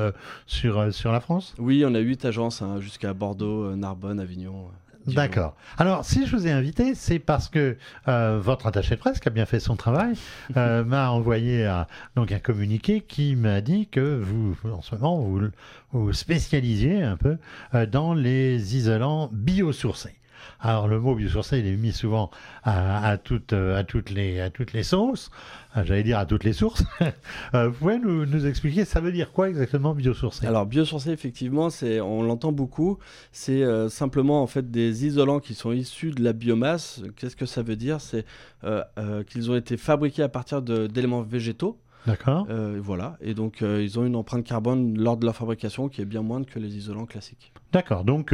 sur, 0.46 0.94
sur 0.94 1.12
la 1.12 1.20
France? 1.20 1.54
Oui, 1.60 1.84
on 1.86 1.94
a 1.94 2.00
8 2.00 2.26
agences 2.26 2.62
hein, 2.62 2.80
jusqu'à 2.80 3.14
Bordeaux, 3.14 3.76
Narbonne, 3.76 4.20
Avignon. 4.20 4.70
D'accord. 5.08 5.56
Alors, 5.78 6.04
si 6.06 6.26
je 6.26 6.36
vous 6.36 6.48
ai 6.48 6.52
invité, 6.52 6.96
c'est 6.96 7.20
parce 7.20 7.48
que 7.48 7.78
euh, 8.08 8.40
votre 8.42 8.68
attaché 8.68 8.96
de 8.96 9.00
presse, 9.00 9.20
qui 9.20 9.28
a 9.28 9.32
bien 9.32 9.46
fait 9.46 9.60
son 9.60 9.76
travail, 9.76 10.16
euh, 10.58 10.84
m'a 10.84 11.10
envoyé 11.10 11.66
un, 11.66 11.88
donc 12.16 12.32
un 12.32 12.40
communiqué 12.40 13.02
qui 13.02 13.36
m'a 13.36 13.62
dit 13.62 13.88
que 13.88 14.22
vous, 14.22 14.56
en 14.70 14.82
ce 14.82 14.96
moment, 14.96 15.20
vous 15.22 15.50
vous 15.92 16.14
spécialisiez 16.14 17.02
un 17.04 17.18
peu 17.18 17.38
euh, 17.74 17.86
dans 17.86 18.14
les 18.14 18.76
isolants 18.76 19.30
biosourcés. 19.32 20.17
Alors 20.60 20.88
le 20.88 21.00
mot 21.00 21.16
biosourcé, 21.16 21.60
il 21.60 21.68
est 21.68 21.76
mis 21.76 21.92
souvent 21.92 22.32
à, 22.64 23.18
toutes, 23.18 23.54
à, 23.54 23.84
toutes, 23.84 24.10
les, 24.10 24.42
à 24.42 24.50
toutes 24.50 24.74
les 24.74 24.84
sauces, 24.84 25.30
ah, 25.78 25.84
j'allais 25.84 26.02
dire 26.02 26.18
à 26.18 26.26
toutes 26.26 26.44
les 26.44 26.54
sources. 26.54 26.84
Euh, 27.54 27.70
vous 27.70 27.78
pouvez 27.78 28.00
nous, 28.00 28.26
nous, 28.26 28.46
expliquer, 28.46 28.84
ça 28.84 29.00
veut 29.00 29.12
dire 29.12 29.32
quoi 29.32 29.50
exactement 29.50 29.94
biosourcé? 29.94 30.46
Alors 30.46 30.66
biosourcé, 30.66 31.12
effectivement, 31.12 31.70
c'est, 31.70 32.02
on 32.02 32.24
l'entend 32.24 32.52
beaucoup, 32.52 32.98
c'est 33.32 33.64
euh, 33.64 33.88
simplement 33.88 34.42
en 34.42 34.48
fait 34.48 34.70
des 34.70 35.06
isolants 35.06 35.40
qui 35.40 35.54
sont 35.54 35.72
issus 35.72 36.12
de 36.12 36.24
la 36.24 36.34
biomasse. 36.34 37.02
Qu'est-ce 37.16 37.36
que 37.36 37.46
ça 37.46 37.62
veut 37.62 37.76
dire? 37.76 38.02
C'est 38.02 38.26
euh, 38.64 38.84
qu'ils 39.24 39.50
ont 39.50 39.56
été 39.56 39.78
fabriqués 39.78 40.24
à 40.24 40.30
partir 40.30 40.62
d'éléments 40.62 41.22
végétaux. 41.22 41.80
D'accord. 42.06 42.48
voilà. 42.80 43.18
Et 43.22 43.34
donc, 43.34 43.62
ils 43.62 44.00
ont 44.00 44.06
une 44.06 44.16
empreinte 44.16 44.46
carbone 44.46 44.98
lors 44.98 45.18
de 45.18 45.26
la 45.26 45.34
fabrication 45.34 45.90
qui 45.90 46.02
est 46.02 46.06
bien 46.06 46.22
moindre 46.22 46.46
que 46.48 46.60
les 46.60 46.76
isolants 46.76 47.06
classiques. 47.06 47.52
D'accord. 47.72 48.04
Donc, 48.04 48.34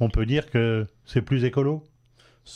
on 0.00 0.08
peut 0.08 0.26
dire 0.26 0.50
que 0.50 0.86
c'est 1.04 1.22
plus 1.22 1.44
écolo 1.44 1.86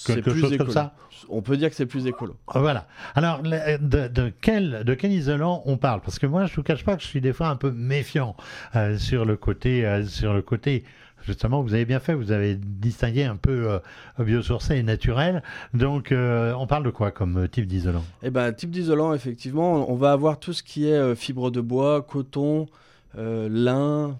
Quelque 0.07 0.31
plus 0.31 0.41
chose 0.41 0.57
comme 0.57 0.71
ça? 0.71 0.95
On 1.29 1.43
peut 1.43 1.57
dire 1.57 1.71
que 1.71 1.77
c'est 1.77 1.87
plus 1.87 2.07
écolo. 2.07 2.37
Ah, 2.49 2.61
voilà. 2.61 2.87
Alors, 3.15 3.43
de, 3.43 4.33
quel, 4.41 4.83
de 4.85 4.95
quel 4.95 5.13
isolant 5.13 5.63
on 5.67 5.77
parle? 5.77 6.01
Parce 6.01 6.19
que 6.19 6.27
moi, 6.27 6.47
je 6.47 6.53
ne 6.53 6.57
vous 6.57 6.63
cache 6.63 6.85
pas 6.85 6.97
que 6.97 7.03
je 7.03 7.07
suis 7.07 7.21
des 7.21 7.33
fois 7.33 7.49
un 7.49 7.57
peu 7.57 7.71
méfiant 7.71 8.37
euh, 8.77 8.99
sur, 8.99 9.25
le 9.25 9.37
côté, 9.37 9.87
euh, 9.87 10.05
sur 10.05 10.35
le 10.35 10.43
côté 10.43 10.85
justement, 11.23 11.63
vous 11.63 11.73
avez 11.73 11.87
bien 11.87 12.01
fait, 12.01 12.13
vous 12.13 12.33
avez 12.33 12.55
distingué 12.55 13.25
un 13.25 13.37
peu 13.37 13.71
euh, 13.71 14.25
biosourcé 14.25 14.77
et 14.77 14.83
naturel. 14.83 15.43
Donc, 15.73 16.13
on 16.13 16.67
parle 16.67 16.85
de 16.85 16.91
quoi 16.91 17.13
comme 17.13 17.49
type 17.49 17.67
d'isolant? 17.67 18.05
Eh 18.23 18.29
ben, 18.29 18.53
type 18.53 18.71
d'isolant, 18.71 19.15
effectivement, 19.15 19.91
on 19.91 19.95
va 19.95 20.13
avoir 20.13 20.39
tout 20.39 20.53
ce 20.53 20.63
qui 20.63 20.87
est 20.87 21.15
fibre 21.15 21.51
de 21.51 21.63
bois, 21.63 22.03
coton, 22.03 22.67
lin, 23.17 24.19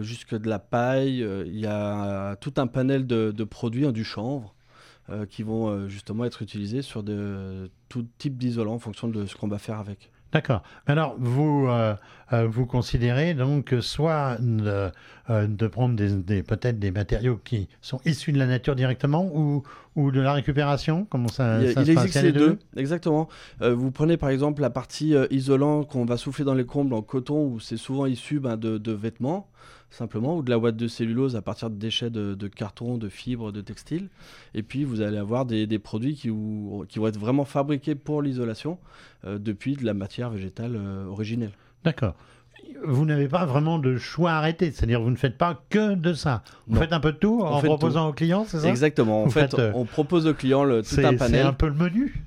jusque 0.00 0.34
de 0.34 0.48
la 0.48 0.58
paille. 0.58 1.26
Il 1.46 1.58
y 1.58 1.66
a 1.66 2.36
tout 2.36 2.54
un 2.56 2.66
panel 2.66 3.06
de, 3.06 3.44
produits, 3.44 3.86
hein, 3.86 3.92
du 3.92 4.04
chanvre, 4.04 4.54
qui 5.30 5.42
vont 5.42 5.88
justement 5.88 6.24
être 6.24 6.42
utilisés 6.42 6.82
sur 6.82 7.02
de, 7.02 7.70
tout 7.88 8.06
type 8.18 8.36
d'isolant 8.36 8.74
en 8.74 8.78
fonction 8.78 9.08
de 9.08 9.26
ce 9.26 9.36
qu'on 9.36 9.48
va 9.48 9.58
faire 9.58 9.78
avec. 9.78 10.10
D'accord. 10.32 10.62
Alors, 10.86 11.16
vous, 11.18 11.66
euh, 11.68 11.70
euh, 11.70 11.96
vous 12.30 12.66
considérez 12.66 13.34
donc 13.34 13.74
soit 13.80 14.36
de, 14.40 14.90
euh, 15.30 15.46
de 15.46 15.66
prendre 15.66 15.96
des, 15.96 16.42
peut-être 16.42 16.78
des 16.78 16.90
matériaux 16.90 17.40
qui 17.42 17.68
sont 17.80 18.00
issus 18.04 18.32
de 18.32 18.38
la 18.38 18.46
nature 18.46 18.74
directement 18.76 19.30
ou, 19.34 19.62
ou 19.96 20.10
de 20.10 20.20
la 20.20 20.32
récupération? 20.32 21.06
Comment 21.10 21.28
ça, 21.28 21.62
il, 21.62 21.70
il 21.70 21.90
existe 21.90 22.22
les 22.22 22.32
deux, 22.32 22.58
Exactement. 22.76 23.28
vous 23.60 23.90
prenez 23.90 24.16
par 24.16 24.30
exemple 24.30 24.60
la 24.62 24.70
partie 24.70 25.14
isolant 25.30 25.84
qu'on 25.84 26.04
va 26.04 26.16
souffler 26.16 26.44
dans 26.44 26.54
les 26.54 26.66
combles 26.66 26.94
en 26.94 27.02
coton 27.02 27.44
où 27.44 27.60
c'est 27.60 27.76
souvent 27.76 28.06
issu 28.06 28.40
ben, 28.40 28.56
de, 28.56 28.78
de 28.78 28.92
vêtements 28.92 29.48
simplement, 29.90 30.36
ou 30.36 30.42
de 30.42 30.50
la 30.50 30.58
ouate 30.58 30.76
de 30.76 30.88
cellulose 30.88 31.36
à 31.36 31.42
partir 31.42 31.70
de 31.70 31.76
déchets 31.76 32.10
de, 32.10 32.48
carton, 32.48 32.98
de 32.98 33.08
fibres, 33.08 33.52
de 33.52 33.60
textiles. 33.60 34.08
Et 34.54 34.62
puis 34.62 34.84
vous 34.84 35.00
allez 35.00 35.18
avoir 35.18 35.46
des, 35.46 35.78
produits 35.78 36.14
qui, 36.14 36.30
qui, 36.88 36.98
vont 36.98 37.06
être 37.06 37.18
vraiment 37.18 37.44
fabriqués 37.44 37.94
pour 37.94 38.22
l'isolation 38.22 38.78
euh, 39.24 39.38
depuis 39.38 39.76
de 39.76 39.84
la 39.84 39.94
matière 39.94 40.30
végétale 40.30 40.76
euh, 40.76 41.06
originelle. 41.06 41.52
D'accord. 41.84 42.14
Vous 42.84 43.04
n'avez 43.04 43.28
pas 43.28 43.44
vraiment 43.44 43.78
de 43.78 43.96
choix 43.96 44.32
arrêté, 44.32 44.70
c'est-à-dire 44.70 45.00
vous 45.00 45.10
ne 45.10 45.16
faites 45.16 45.36
pas 45.36 45.60
que 45.68 45.94
de 45.94 46.12
ça. 46.12 46.42
Vous 46.68 46.78
faites 46.78 46.92
un 46.92 47.00
peu 47.00 47.12
de 47.12 47.18
tout 47.18 47.40
en 47.42 47.60
proposant 47.60 48.08
aux 48.08 48.12
clients, 48.12 48.44
c'est 48.46 48.60
ça? 48.60 48.68
Exactement. 48.68 49.24
En 49.24 49.30
fait, 49.30 49.54
euh, 49.54 49.72
on 49.74 49.84
propose 49.84 50.26
aux 50.26 50.34
clients 50.34 50.64
le, 50.64 50.82
tout 50.82 50.96
un 50.98 51.16
panel. 51.16 51.40
C'est 51.40 51.40
un 51.40 51.52
peu 51.52 51.66
le 51.66 51.74
menu. 51.74 52.22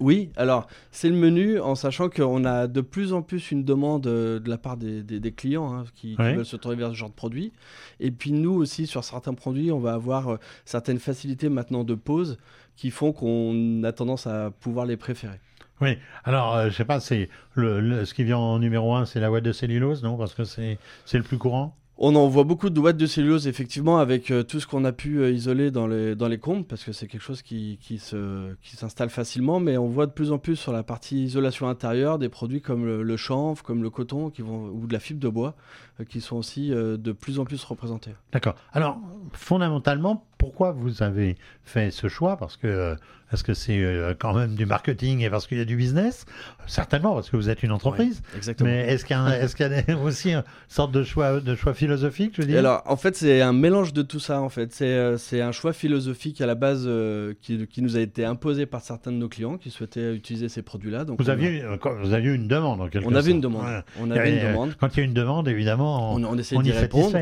Oui, 0.00 0.30
alors 0.36 0.66
c'est 0.90 1.08
le 1.08 1.14
menu 1.14 1.60
en 1.60 1.74
sachant 1.74 2.08
qu'on 2.08 2.44
a 2.44 2.66
de 2.66 2.80
plus 2.80 3.12
en 3.12 3.22
plus 3.22 3.52
une 3.52 3.64
demande 3.64 4.06
euh, 4.06 4.40
de 4.40 4.50
la 4.50 4.58
part 4.58 4.76
des, 4.76 5.32
clients 5.32 5.72
hein, 5.72 5.84
qui, 5.94 6.16
veulent 6.16 6.44
se 6.44 6.56
tourner 6.56 6.76
vers 6.76 6.90
ce 6.90 6.94
genre 6.94 7.10
de 7.10 7.14
produit. 7.14 7.52
Et 8.00 8.10
puis 8.10 8.32
nous 8.32 8.52
aussi, 8.52 8.86
sur 8.86 9.04
certains 9.04 9.34
produits, 9.34 9.70
on 9.70 9.78
va 9.78 9.94
avoir 9.94 10.28
euh, 10.28 10.36
certaines 10.64 10.98
facilités 10.98 11.48
maintenant 11.48 11.84
de 11.84 11.94
pose 11.94 12.38
qui 12.76 12.90
font 12.90 13.12
qu'on 13.12 13.82
a 13.84 13.92
tendance 13.92 14.26
à 14.26 14.50
pouvoir 14.50 14.86
les 14.86 14.96
préférer. 14.96 15.38
Oui, 15.80 15.98
alors 16.24 16.54
je 16.54 16.58
euh, 16.58 16.70
je 16.70 16.76
sais 16.76 16.84
pas, 16.84 17.00
c'est 17.00 17.28
le, 17.54 18.04
ce 18.04 18.14
qui 18.14 18.24
vient 18.24 18.38
en 18.38 18.58
numéro 18.58 18.94
un, 18.94 19.06
c'est 19.06 19.20
la 19.20 19.30
ouate 19.30 19.44
de 19.44 19.52
cellulose, 19.52 20.02
non? 20.02 20.16
Parce 20.16 20.34
que 20.34 20.44
c'est 20.44 20.78
le 21.12 21.22
plus 21.22 21.38
courant? 21.38 21.76
On 21.96 22.16
en 22.16 22.26
voit 22.26 22.42
beaucoup 22.42 22.70
de 22.70 22.80
ouates 22.80 22.96
de 22.96 23.06
cellulose, 23.06 23.46
effectivement, 23.46 23.98
avec 23.98 24.32
euh, 24.32 24.42
tout 24.42 24.58
ce 24.58 24.66
qu'on 24.66 24.84
a 24.84 24.90
pu 24.90 25.18
euh, 25.18 25.30
isoler 25.30 25.70
dans 25.70 25.86
les, 25.86 26.16
dans 26.16 26.26
les 26.26 26.38
combes, 26.38 26.64
parce 26.64 26.82
que 26.82 26.90
c'est 26.90 27.06
quelque 27.06 27.22
chose 27.22 27.40
qui, 27.40 27.78
qui, 27.80 28.00
se, 28.00 28.52
qui 28.62 28.74
s'installe 28.74 29.10
facilement, 29.10 29.60
mais 29.60 29.78
on 29.78 29.86
voit 29.86 30.06
de 30.06 30.10
plus 30.10 30.32
en 30.32 30.38
plus 30.38 30.56
sur 30.56 30.72
la 30.72 30.82
partie 30.82 31.22
isolation 31.22 31.68
intérieure 31.68 32.18
des 32.18 32.28
produits 32.28 32.60
comme 32.60 32.84
le, 32.84 33.16
chanvre, 33.16 33.62
comme 33.62 33.84
le 33.84 33.90
coton, 33.90 34.30
qui 34.30 34.42
vont, 34.42 34.70
ou 34.70 34.88
de 34.88 34.92
la 34.92 34.98
fibre 34.98 35.20
de 35.20 35.28
bois, 35.28 35.54
euh, 36.00 36.04
qui 36.04 36.20
sont 36.20 36.36
aussi 36.36 36.70
de 36.70 37.12
plus 37.12 37.38
en 37.38 37.44
plus 37.44 37.62
représentés. 37.62 38.10
D'accord. 38.32 38.56
Alors, 38.72 38.98
fondamentalement, 39.32 40.26
pourquoi 40.44 40.72
vous 40.72 41.02
avez 41.02 41.36
fait 41.64 41.90
ce 41.90 42.08
choix? 42.08 42.36
Parce 42.36 42.58
que 42.58 42.96
est-ce 43.32 43.42
que 43.42 43.54
c'est 43.54 43.82
euh, 43.82 44.14
quand 44.16 44.34
même 44.34 44.54
du 44.54 44.66
marketing 44.66 45.20
et 45.22 45.30
parce 45.30 45.46
qu'il 45.46 45.56
y 45.56 45.60
a 45.60 45.64
du 45.64 45.74
business? 45.74 46.26
Certainement, 46.66 47.14
parce 47.14 47.30
que 47.30 47.36
vous 47.36 47.48
êtes 47.48 47.62
une 47.62 47.72
entreprise. 47.72 48.22
exactement. 48.36 48.68
Mais 48.68 48.86
est-ce 48.86 49.06
qu'il 49.06 49.16
y, 49.16 49.92
a 49.92 49.98
aussi 50.04 50.32
une 50.32 50.44
sorte 50.68 50.92
de 50.92 51.02
choix, 51.02 51.40
de 51.40 51.54
choix 51.54 51.72
philosophique, 51.72 52.34
je 52.36 52.42
veux 52.42 52.48
dire? 52.48 52.58
Alors, 52.58 52.82
en 52.84 52.96
fait, 52.96 53.16
c'est 53.16 53.40
un 53.40 53.54
mélange 53.54 53.94
de 53.94 54.02
tout 54.02 54.20
ça. 54.20 54.40
En 54.42 54.50
fait, 54.50 54.72
c'est 54.72 54.92
euh, 54.92 55.16
un 55.32 55.52
choix 55.52 55.72
philosophique 55.72 56.42
à 56.42 56.46
la 56.46 56.54
base 56.54 56.84
euh, 56.86 57.32
qui, 57.40 57.66
qui, 57.66 57.80
nous 57.80 57.96
a 57.96 58.00
été 58.00 58.24
imposé 58.24 58.66
par 58.66 58.82
certains 58.82 59.10
de 59.10 59.16
nos 59.16 59.28
clients 59.28 59.56
qui 59.56 59.70
souhaitaient 59.70 60.14
utiliser 60.14 60.50
ces 60.50 60.60
produits-là. 60.60 61.04
Donc, 61.04 61.20
vous 61.20 61.30
aviez, 61.30 61.64
vous 62.02 62.12
aviez 62.12 62.32
une 62.32 62.48
demande 62.48 62.82
en 62.82 62.88
quelque 62.88 63.08
on 63.08 63.14
Avait 63.14 63.30
une 63.30 63.40
demande. 63.40 63.82
On 63.98 64.10
avait 64.10 64.36
une 64.36 64.48
demande. 64.48 64.76
Quand 64.78 64.94
il 64.94 64.98
y 64.98 65.02
a 65.02 65.04
une 65.04 65.14
demande, 65.14 65.48
évidemment, 65.48 66.14
on, 66.14 66.22
on, 66.22 66.36
essaie 66.36 66.58
d'y 66.58 66.72
répondre. 66.72 67.18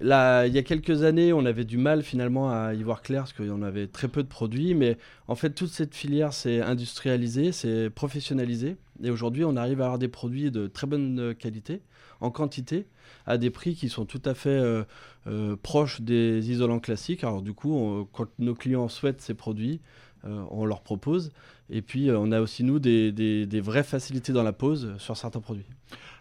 Là, 0.00 0.46
il 0.46 0.54
y 0.54 0.58
a 0.58 0.62
quelques 0.62 1.02
années, 1.02 1.32
on 1.32 1.44
avait 1.44 1.64
du 1.64 1.76
mal 1.76 2.02
finalement 2.02 2.50
à 2.50 2.74
y 2.74 2.82
voir 2.82 3.02
clair 3.02 3.22
parce 3.22 3.32
qu'on 3.32 3.62
avait 3.62 3.86
très 3.86 4.08
peu 4.08 4.22
de 4.22 4.28
produits, 4.28 4.74
mais 4.74 4.96
en 5.28 5.34
fait, 5.34 5.50
toute 5.50 5.70
cette 5.70 5.94
filière 5.94 6.32
s'est 6.32 6.60
industrialisée, 6.60 7.52
s'est 7.52 7.90
professionnalisée. 7.90 8.76
Et 9.02 9.10
aujourd'hui, 9.10 9.44
on 9.44 9.56
arrive 9.56 9.80
à 9.80 9.84
avoir 9.84 9.98
des 9.98 10.08
produits 10.08 10.50
de 10.50 10.66
très 10.66 10.86
bonne 10.86 11.34
qualité, 11.38 11.82
en 12.20 12.30
quantité, 12.30 12.86
à 13.26 13.38
des 13.38 13.50
prix 13.50 13.74
qui 13.74 13.88
sont 13.88 14.04
tout 14.04 14.22
à 14.24 14.34
fait 14.34 14.50
euh, 14.50 14.84
euh, 15.26 15.56
proches 15.56 16.00
des 16.00 16.50
isolants 16.50 16.80
classiques. 16.80 17.24
Alors 17.24 17.42
du 17.42 17.52
coup, 17.52 18.08
quand 18.12 18.28
nos 18.38 18.54
clients 18.54 18.88
souhaitent 18.88 19.20
ces 19.20 19.34
produits, 19.34 19.80
euh, 20.24 20.42
on 20.50 20.64
leur 20.64 20.80
propose. 20.80 21.32
Et 21.68 21.82
puis, 21.82 22.10
on 22.10 22.30
a 22.30 22.40
aussi, 22.40 22.62
nous, 22.62 22.78
des, 22.78 23.10
des, 23.12 23.60
vraies 23.60 23.82
facilités 23.82 24.32
dans 24.32 24.44
la 24.44 24.52
pose 24.52 24.94
sur 24.98 25.16
certains 25.16 25.40
produits. 25.40 25.66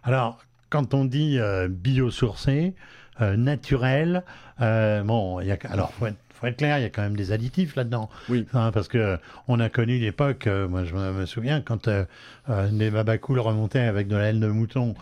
Alors, 0.03 0.43
quand 0.71 0.95
on 0.95 1.05
dit 1.05 1.37
biosourcé, 1.69 2.73
naturel, 3.19 4.23
bon, 4.59 5.39
y 5.41 5.51
a, 5.51 5.57
alors, 5.69 5.93
faut 5.93 6.07
être 6.07 6.17
faut 6.35 6.47
être 6.47 6.57
clair, 6.57 6.77
il 6.77 6.81
y 6.81 6.85
a 6.85 6.89
quand 6.89 7.01
même 7.01 7.15
des 7.15 7.31
additifs 7.31 7.75
là-dedans. 7.75 8.09
Oui. 8.29 8.45
Hein, 8.53 8.71
parce 8.73 8.87
que 8.87 9.17
on 9.47 9.59
a 9.59 9.69
connu 9.69 9.97
l'époque, 9.99 10.47
euh, 10.47 10.67
moi 10.67 10.83
je 10.83 10.93
me 10.93 11.25
souviens, 11.25 11.61
quand 11.61 11.87
euh, 11.87 12.05
euh, 12.49 12.69
les 12.71 12.91
babacools 12.91 13.39
remontaient 13.39 13.79
avec 13.79 14.07
de 14.07 14.15
la 14.15 14.31
laine 14.31 14.41
de 14.41 14.47
mouton, 14.47 14.95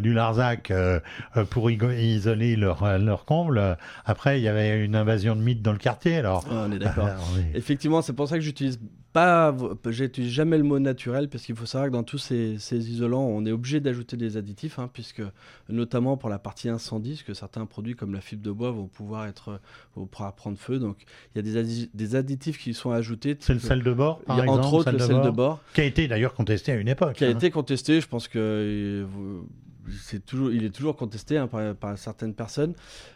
du 0.00 0.14
Larzac, 0.14 0.72
pour 1.50 1.70
isoler 1.70 2.56
leur, 2.56 2.98
leur 2.98 3.24
comble. 3.24 3.76
Après, 4.04 4.40
il 4.40 4.42
y 4.42 4.48
avait 4.48 4.84
une 4.84 4.96
invasion 4.96 5.36
de 5.36 5.40
mythes 5.40 5.62
dans 5.62 5.70
le 5.72 5.78
quartier. 5.78 6.16
Alors, 6.16 6.44
ah, 6.50 6.64
on 6.66 6.72
est 6.72 6.78
d'accord. 6.78 7.08
Effectivement, 7.54 8.02
c'est 8.02 8.14
pour 8.14 8.26
ça 8.26 8.36
que 8.36 8.40
j'utilise 8.40 8.80
pas, 9.16 9.56
j'utilise 9.88 10.30
jamais 10.30 10.58
le 10.58 10.62
mot 10.62 10.78
naturel 10.78 11.30
parce 11.30 11.46
qu'il 11.46 11.56
faut 11.56 11.64
savoir 11.64 11.88
que 11.88 11.94
dans 11.94 12.02
tous 12.02 12.18
ces, 12.18 12.58
isolants, 12.70 13.24
on 13.24 13.46
est 13.46 13.50
obligé 13.50 13.80
d'ajouter 13.80 14.18
des 14.18 14.36
additifs, 14.36 14.78
hein, 14.78 14.90
puisque 14.92 15.22
notamment 15.70 16.18
pour 16.18 16.28
la 16.28 16.38
partie 16.38 16.68
incendie, 16.68 17.12
parce 17.12 17.22
que 17.22 17.32
certains 17.32 17.64
produits 17.64 17.94
comme 17.94 18.12
la 18.12 18.20
fibre 18.20 18.42
de 18.42 18.50
bois 18.50 18.72
vont 18.72 18.88
pouvoir 18.88 19.26
être, 19.26 19.58
vont 19.94 20.04
pouvoir 20.04 20.34
prendre 20.34 20.58
feu. 20.58 20.78
Donc 20.78 20.98
il 21.34 21.38
y 21.38 21.48
a 21.48 21.62
des, 21.62 21.88
des 21.94 22.14
additifs 22.14 22.58
qui 22.58 22.74
sont 22.74 22.90
ajoutés. 22.90 23.38
C'est 23.40 23.54
le 23.54 23.58
sel 23.58 23.82
de 23.82 23.92
bord, 23.94 24.18
par 24.20 24.38
exemple, 24.38 24.60
entre 24.60 24.74
autres 24.74 24.92
le 24.92 24.98
sel 24.98 25.22
de 25.22 25.30
bord, 25.30 25.62
qui 25.72 25.80
a 25.80 25.84
été 25.84 26.08
d'ailleurs 26.08 26.34
contesté 26.34 26.72
à 26.72 26.74
une 26.74 26.88
époque. 26.88 27.14
Qui 27.14 27.24
a 27.24 27.28
hein. 27.28 27.30
été 27.30 27.50
contesté, 27.50 28.02
je 28.02 28.08
pense 28.08 28.28
que 28.28 28.38
euh, 28.38 29.06
c'est 30.04 30.26
toujours, 30.26 30.52
il 30.52 30.62
est 30.62 30.74
toujours 30.74 30.94
contesté 30.94 31.38
hein, 31.38 31.48
par, 31.48 31.96
certaines 31.96 32.34
personnes. 32.34 32.74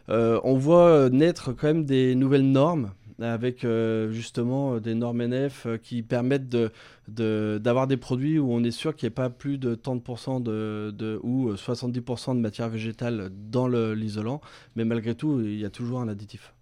Euh, 0.09 0.41
on 0.45 0.57
voit 0.57 1.11
naître 1.11 1.53
quand 1.53 1.67
même 1.67 1.85
des 1.85 2.15
nouvelles 2.15 2.51
normes 2.51 2.93
avec 3.21 3.65
euh, 3.65 4.11
justement 4.11 4.79
des 4.79 4.95
normes 4.95 5.23
NF 5.23 5.67
qui 5.83 6.03
permettent 6.03 6.49
de, 6.49 7.59
d'avoir 7.59 7.87
des 7.87 7.97
produits 7.97 8.39
où 8.39 8.53
on 8.53 8.63
est 8.65 8.71
sûr 8.71 8.95
qu'il 8.95 9.07
n'y 9.07 9.13
ait 9.13 9.15
pas 9.15 9.31
plus 9.31 9.59
de 9.59 9.75
30% 9.75 10.43
de, 10.43 10.93
de, 10.97 11.21
ou 11.23 11.53
70% 11.53 12.37
de 12.37 12.41
matière 12.41 12.69
végétale 12.69 13.31
dans 13.51 13.69
l'isolant, 13.69 14.41
mais 14.77 14.85
malgré 14.85 15.15
tout, 15.15 15.41
il 15.41 15.59
y 15.59 15.65
a 15.65 15.71
toujours 15.71 16.01
un 16.01 16.09
additif. 16.09 16.53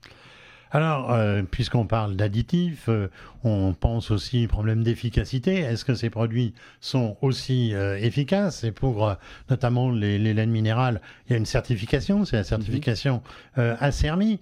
Alors, 0.71 1.13
euh, 1.13 1.43
puisqu'on 1.43 1.87
parle 1.87 2.15
d'additifs, 2.15 2.89
euh, 2.89 3.09
on 3.43 3.73
pense 3.73 4.11
aussi 4.11 4.45
au 4.45 4.49
problème 4.49 4.83
d'efficacité. 4.83 5.61
Est-ce 5.61 5.85
que 5.85 5.95
ces 5.95 6.11
produits 6.11 6.53
sont 6.81 7.17
aussi 7.23 7.75
euh, 7.75 7.97
efficaces? 7.99 8.65
Et 8.65 8.73
pour 8.73 9.17
notamment 9.49 9.91
les, 9.91 10.19
laines 10.19 10.51
minérales, 10.51 11.01
il 11.27 11.33
y 11.33 11.35
a 11.35 11.39
une 11.39 11.47
certification, 11.47 12.25
c'est 12.25 12.37
la 12.37 12.45
certification 12.45 13.23
ACERMI. 13.57 14.41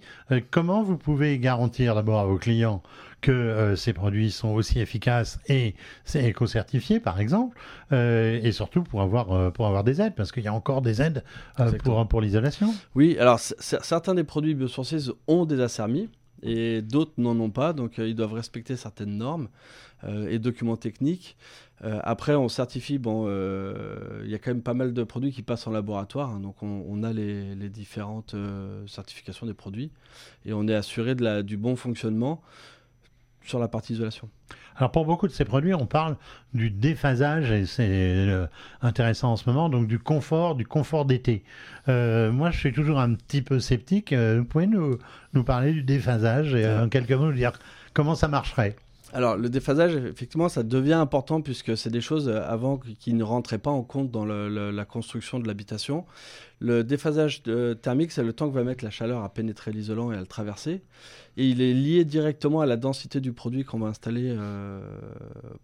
comment 0.51 0.83
vous 0.83 0.97
pouvez 0.97 1.39
garantir 1.39 1.95
d'abord 1.95 2.19
à 2.19 2.25
vos 2.25 2.37
clients 2.37 2.81
que 3.21 3.73
ces 3.75 3.93
produits 3.93 4.31
sont 4.31 4.49
aussi 4.49 4.79
efficaces 4.79 5.39
et 5.47 5.75
c'est 6.05 6.23
éco-certifié 6.23 6.99
par 6.99 7.19
exemple, 7.19 7.57
et 7.91 8.51
surtout 8.51 8.83
pour 8.83 9.01
avoir, 9.01 9.51
pour 9.53 9.67
avoir 9.67 9.83
des 9.83 10.01
aides, 10.01 10.15
parce 10.15 10.31
qu'il 10.31 10.43
y 10.43 10.47
a 10.47 10.53
encore 10.53 10.81
des 10.81 11.01
aides 11.01 11.23
pour, 11.83 12.07
pour 12.07 12.21
l'isolation. 12.21 12.73
Oui, 12.95 13.17
alors 13.19 13.39
certains 13.39 14.13
des 14.13 14.23
produits 14.23 14.53
biosourcés 14.53 15.11
ont 15.27 15.45
des 15.45 15.59
ACERMI, 15.59 16.09
et 16.43 16.81
d'autres 16.81 17.13
n'en 17.17 17.39
ont 17.39 17.49
pas, 17.49 17.73
donc 17.73 17.99
euh, 17.99 18.07
ils 18.07 18.15
doivent 18.15 18.33
respecter 18.33 18.75
certaines 18.75 19.17
normes 19.17 19.49
euh, 20.03 20.29
et 20.29 20.39
documents 20.39 20.77
techniques. 20.77 21.37
Euh, 21.83 21.99
après, 22.03 22.35
on 22.35 22.49
certifie, 22.49 22.97
bon, 22.97 23.27
il 24.23 24.29
y 24.29 24.35
a 24.35 24.39
quand 24.39 24.51
même 24.51 24.63
pas 24.63 24.73
mal 24.73 24.93
de 24.93 25.03
produits 25.03 25.31
qui 25.31 25.43
passent 25.43 25.67
en 25.67 25.71
laboratoire, 25.71 26.31
hein, 26.31 26.39
donc 26.39 26.61
on, 26.61 27.03
a 27.03 27.13
les, 27.13 27.55
les 27.55 27.69
différentes 27.69 28.35
certifications 28.87 29.45
des 29.45 29.53
produits 29.53 29.91
et 30.45 30.53
on 30.53 30.67
est 30.67 30.75
assuré 30.75 31.15
de 31.15 31.23
la, 31.23 31.43
du 31.43 31.57
bon 31.57 31.75
fonctionnement 31.75 32.41
sur 33.47 33.59
la 33.59 33.67
partie 33.67 33.93
isolation. 33.93 34.29
Alors 34.75 34.91
pour 34.91 35.05
beaucoup 35.05 35.27
de 35.27 35.31
ces 35.31 35.45
produits, 35.45 35.73
on 35.73 35.87
parle 35.87 36.17
du 36.53 36.69
déphasage 36.69 37.51
et 37.51 37.65
c'est 37.65 37.87
euh, 37.89 38.45
intéressant 38.81 39.31
en 39.31 39.35
ce 39.35 39.49
moment, 39.49 39.69
donc 39.69 39.87
du 39.87 39.97
confort, 39.97 40.55
du 40.55 40.67
confort 40.67 41.05
d'été. 41.05 41.43
Euh, 41.87 42.31
moi, 42.31 42.51
je 42.51 42.59
suis 42.59 42.73
toujours 42.73 42.99
un 42.99 43.13
petit 43.15 43.41
peu 43.41 43.59
sceptique. 43.59 44.13
Euh, 44.13 44.39
vous 44.39 44.45
pouvez 44.45 44.67
nous, 44.67 44.97
nous 45.33 45.43
parler 45.43 45.73
du 45.73 45.81
déphasage 45.81 46.53
et 46.53 46.67
en 46.67 46.89
quelques 46.89 47.11
mots 47.11 47.25
nous 47.25 47.33
dire 47.33 47.53
comment 47.93 48.13
ça 48.15 48.27
marcherait? 48.27 48.75
Alors, 49.13 49.37
le 49.37 49.47
déphasage, 49.47 49.95
effectivement, 49.95 50.49
ça 50.49 50.63
devient 50.63 50.93
important 50.93 51.41
puisque 51.41 51.77
c'est 51.77 51.89
des 51.89 52.01
choses 52.01 52.27
euh, 52.27 52.41
avant 52.45 52.77
qui 52.77 53.13
ne 53.13 53.23
rentraient 53.23 53.57
pas 53.57 53.71
en 53.71 53.81
compte 53.81 54.11
dans 54.11 54.25
la 54.25 54.85
construction 54.85 55.39
de 55.39 55.47
l'habitation. 55.47 56.05
Le 56.59 56.83
déphasage 56.83 57.43
thermique, 57.81 58.11
c'est 58.11 58.23
le 58.23 58.33
temps 58.33 58.49
que 58.49 58.53
va 58.53 58.63
mettre 58.63 58.83
la 58.83 58.89
chaleur 58.89 59.23
à 59.23 59.33
pénétrer 59.33 59.71
l'isolant 59.71 60.11
et 60.11 60.17
à 60.17 60.19
le 60.19 60.27
traverser. 60.27 60.81
Et 61.37 61.47
il 61.47 61.61
est 61.61 61.73
lié 61.73 62.03
directement 62.03 62.61
à 62.61 62.65
la 62.65 62.75
densité 62.75 63.21
du 63.21 63.31
produit 63.31 63.63
qu'on 63.63 63.79
va 63.79 63.87
installer 63.87 64.35
euh, 64.35 64.81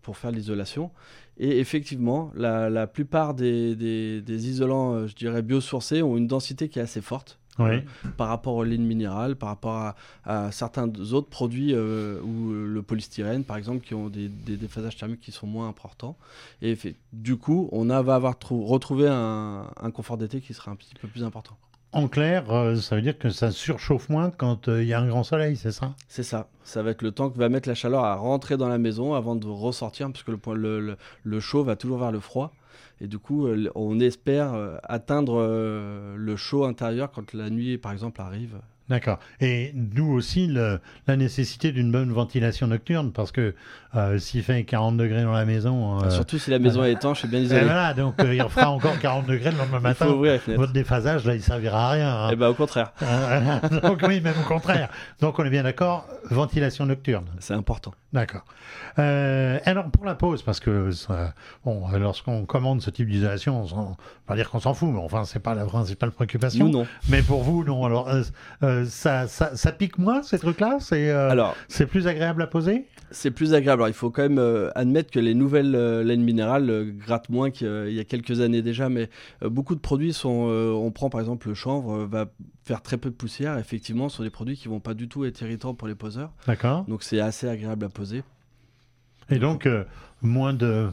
pour 0.02 0.18
faire 0.18 0.32
l'isolation. 0.32 0.92
Et 1.38 1.60
effectivement, 1.60 2.32
la, 2.36 2.88
plupart 2.88 3.34
des, 3.34 3.76
isolants, 4.28 4.94
euh, 4.94 5.08
je 5.08 5.16
dirais, 5.16 5.42
biosourcés 5.42 6.02
ont 6.02 6.16
une 6.16 6.28
densité 6.28 6.70
qui 6.70 6.80
est 6.80 6.84
assez 6.84 7.02
forte. 7.02 7.40
Euh, 7.60 7.82
par 8.18 8.30
rapport 8.30 8.56
aux 8.56 8.64
lignes 8.64 8.86
minérales, 8.86 9.36
par 9.36 9.50
rapport 9.50 9.94
à, 10.26 10.52
certains 10.52 10.88
autres 11.14 11.30
produits 11.30 11.74
euh, 11.74 12.20
ou 12.22 12.52
le 12.52 12.82
polystyrène 12.82 13.44
par 13.44 13.58
exemple 13.58 13.86
qui 13.86 13.94
ont 13.94 14.10
des, 14.10 14.28
déphasages 14.28 14.98
thermiques 14.98 15.22
qui 15.22 15.32
sont 15.32 15.48
moins 15.48 15.68
importants. 15.68 16.18
Et 16.62 16.78
du 17.12 17.38
coup, 17.38 17.70
on 17.72 17.86
va 17.86 18.16
avoir 18.16 18.36
retrouvé 18.50 19.08
un, 19.08 19.92
confort 19.94 20.18
d'été 20.18 20.42
qui 20.42 20.54
sera 20.54 20.72
un 20.72 20.76
petit 20.76 20.96
peu 21.00 21.08
plus 21.08 21.24
important. 21.24 21.56
En 21.92 22.08
clair, 22.08 22.50
euh, 22.50 22.76
ça 22.78 22.96
veut 22.96 23.04
dire 23.04 23.20
que 23.20 23.30
ça 23.30 23.52
surchauffe 23.52 24.10
moins 24.10 24.32
quand 24.32 24.68
il 24.68 24.86
y 24.86 24.94
a 24.94 25.00
un 25.00 25.08
grand 25.08 25.24
soleil, 25.24 25.56
c'est 25.56 25.72
ça? 25.72 25.94
C'est 26.08 26.24
ça. 26.24 26.48
Ça 26.64 26.82
va 26.82 26.90
être 26.90 27.04
le 27.04 27.12
temps 27.12 27.30
que 27.30 27.38
va 27.38 27.50
mettre 27.50 27.70
la 27.70 27.76
chaleur 27.76 28.04
à 28.04 28.16
rentrer 28.16 28.58
dans 28.58 28.68
la 28.68 28.80
maison 28.80 29.14
avant 29.14 29.36
de 29.36 29.46
ressortir, 29.46 30.12
puisque 30.12 30.30
le, 30.30 30.80
le, 30.80 30.98
le 31.24 31.40
chaud 31.40 31.64
va 31.64 31.76
toujours 31.76 32.00
vers 32.00 32.12
le 32.12 32.20
froid. 32.20 32.52
Et 33.02 33.08
du 33.08 33.20
coup, 33.20 33.48
euh, 33.48 33.70
on 33.76 34.00
espère 34.00 34.54
euh, 34.54 34.78
atteindre 34.84 35.36
euh, 35.40 36.16
le 36.18 36.36
chaud 36.36 36.66
intérieur 36.66 37.12
quand 37.12 37.34
la 37.34 37.50
nuit, 37.50 37.78
par 37.78 37.92
exemple, 37.92 38.22
arrive. 38.22 38.58
D'accord. 38.90 39.18
Et 39.40 39.72
nous 39.74 40.12
aussi, 40.12 40.48
la 40.48 41.16
nécessité 41.16 41.72
d'une 41.72 41.90
bonne 41.90 42.12
ventilation 42.12 42.68
nocturne, 42.68 43.14
parce 43.14 43.32
que 43.32 43.56
euh, 43.96 44.18
s'il 44.20 44.44
fait 44.44 44.66
40 44.66 44.98
degrés 44.98 45.24
dans 45.24 45.32
la 45.32 45.46
maison. 45.46 46.04
Euh, 46.04 46.10
Surtout 46.10 46.38
si 46.38 46.52
la 46.52 46.60
maison 46.60 46.84
est 46.84 46.92
étanche 46.92 47.24
et 47.24 47.28
bien 47.30 47.40
isolée. 47.40 47.64
voilà, 47.64 47.94
donc 47.94 48.16
il 48.20 48.44
fera 48.50 48.70
encore 48.72 49.00
40 49.00 49.26
degrés 49.26 49.52
le 49.52 49.58
lendemain 49.58 49.80
matin. 49.80 50.08
Votre 50.08 50.74
déphasage, 50.74 51.26
là, 51.26 51.34
il 51.34 51.42
servira 51.42 51.88
à 51.88 51.92
rien. 51.92 52.14
Hein. 52.14 52.30
Eh 52.34 52.36
ben, 52.36 52.50
au 52.50 52.54
contraire. 52.54 52.92
donc 53.84 54.02
oui, 54.06 54.20
même 54.20 54.36
au 54.44 54.48
contraire. 54.48 54.90
Donc 55.22 55.40
on 55.40 55.46
est 55.46 55.50
bien 55.50 55.64
d'accord, 55.64 56.06
ventilation 56.30 56.86
nocturne. 56.86 57.26
C'est 57.40 57.54
important. 57.54 57.94
D'accord. 58.14 58.46
alors 58.96 59.90
pour 59.92 60.06
la 60.06 60.16
pause, 60.16 60.44
parce 60.44 60.60
que 60.60 60.90
bon, 61.66 61.88
lorsqu'on 61.98 62.46
commande 62.46 62.82
ce 62.82 62.90
type 62.90 63.10
d'isolation, 63.10 63.64
on 63.64 63.66
va 63.66 63.96
pas 64.28 64.36
dire 64.36 64.50
qu'on 64.50 64.60
s'en 64.60 64.74
fout, 64.74 64.90
mais 64.92 65.00
enfin 65.00 65.26
c'est 65.26 65.40
pas 65.40 65.56
la 65.56 65.66
principale 65.66 66.12
préoccupation. 66.12 66.66
Nous 66.66 66.72
non. 66.72 66.88
Mais 67.10 67.22
pour 67.22 67.44
vous, 67.44 67.64
non. 67.64 67.86
Alors 67.86 68.10
ça, 68.86 69.28
ça, 69.28 69.56
ça, 69.56 69.72
pique 69.72 69.98
moins 69.98 70.22
ces 70.22 70.40
trucs-là? 70.40 70.78
C'est 70.80 71.10
alors 71.10 71.56
c'est 71.68 71.88
plus 71.88 72.08
agréable 72.08 72.44
à 72.44 72.48
poser? 72.48 72.86
C'est 73.14 73.32
plus 73.32 73.54
agréable 73.54 73.84
il 73.88 73.94
faut 73.94 74.10
quand 74.10 74.24
même 74.24 74.40
euh, 74.40 74.70
admettre 74.76 75.12
que 75.12 75.20
les 75.20 75.34
nouvelles 75.34 75.76
euh, 75.76 76.04
laines 76.04 76.24
minérales 76.24 76.70
euh, 76.70 76.92
grattent 76.92 77.30
moins 77.30 77.52
qu'il 77.52 77.92
y 77.92 78.00
a 78.00 78.04
quelques 78.04 78.42
années 78.42 78.62
déjà, 78.62 78.90
mais 78.90 79.10
beaucoup 79.42 79.76
de 79.76 79.80
produits 79.80 80.14
sont. 80.14 80.30
on 80.30 80.92
prend 80.92 81.10
par 81.10 81.22
exemple 81.22 81.48
le 81.48 81.54
chanvre, 81.54 82.06
va 82.06 82.26
faire 82.64 82.82
très 82.82 82.98
peu 82.98 83.10
de 83.10 83.16
poussière. 83.16 83.58
Effectivement, 83.58 84.10
ce 84.10 84.18
sont 84.18 84.24
des 84.24 84.30
produits 84.30 84.58
qui 84.58 84.68
vont 84.68 84.80
pas 84.80 84.94
du 84.94 85.08
tout 85.08 85.26
être 85.26 85.42
irritants 85.42 85.74
pour 85.74 85.88
les 85.88 85.96
poseurs. 85.96 86.32
D'accord. 86.48 86.86
Donc 86.88 87.04
c'est 87.04 87.20
assez 87.20 87.48
agréable 87.48 87.86
à 87.86 87.90
poser. 87.90 88.24
Et 89.30 89.40
donc, 89.40 89.68
moins 90.22 90.54
de 90.54 90.90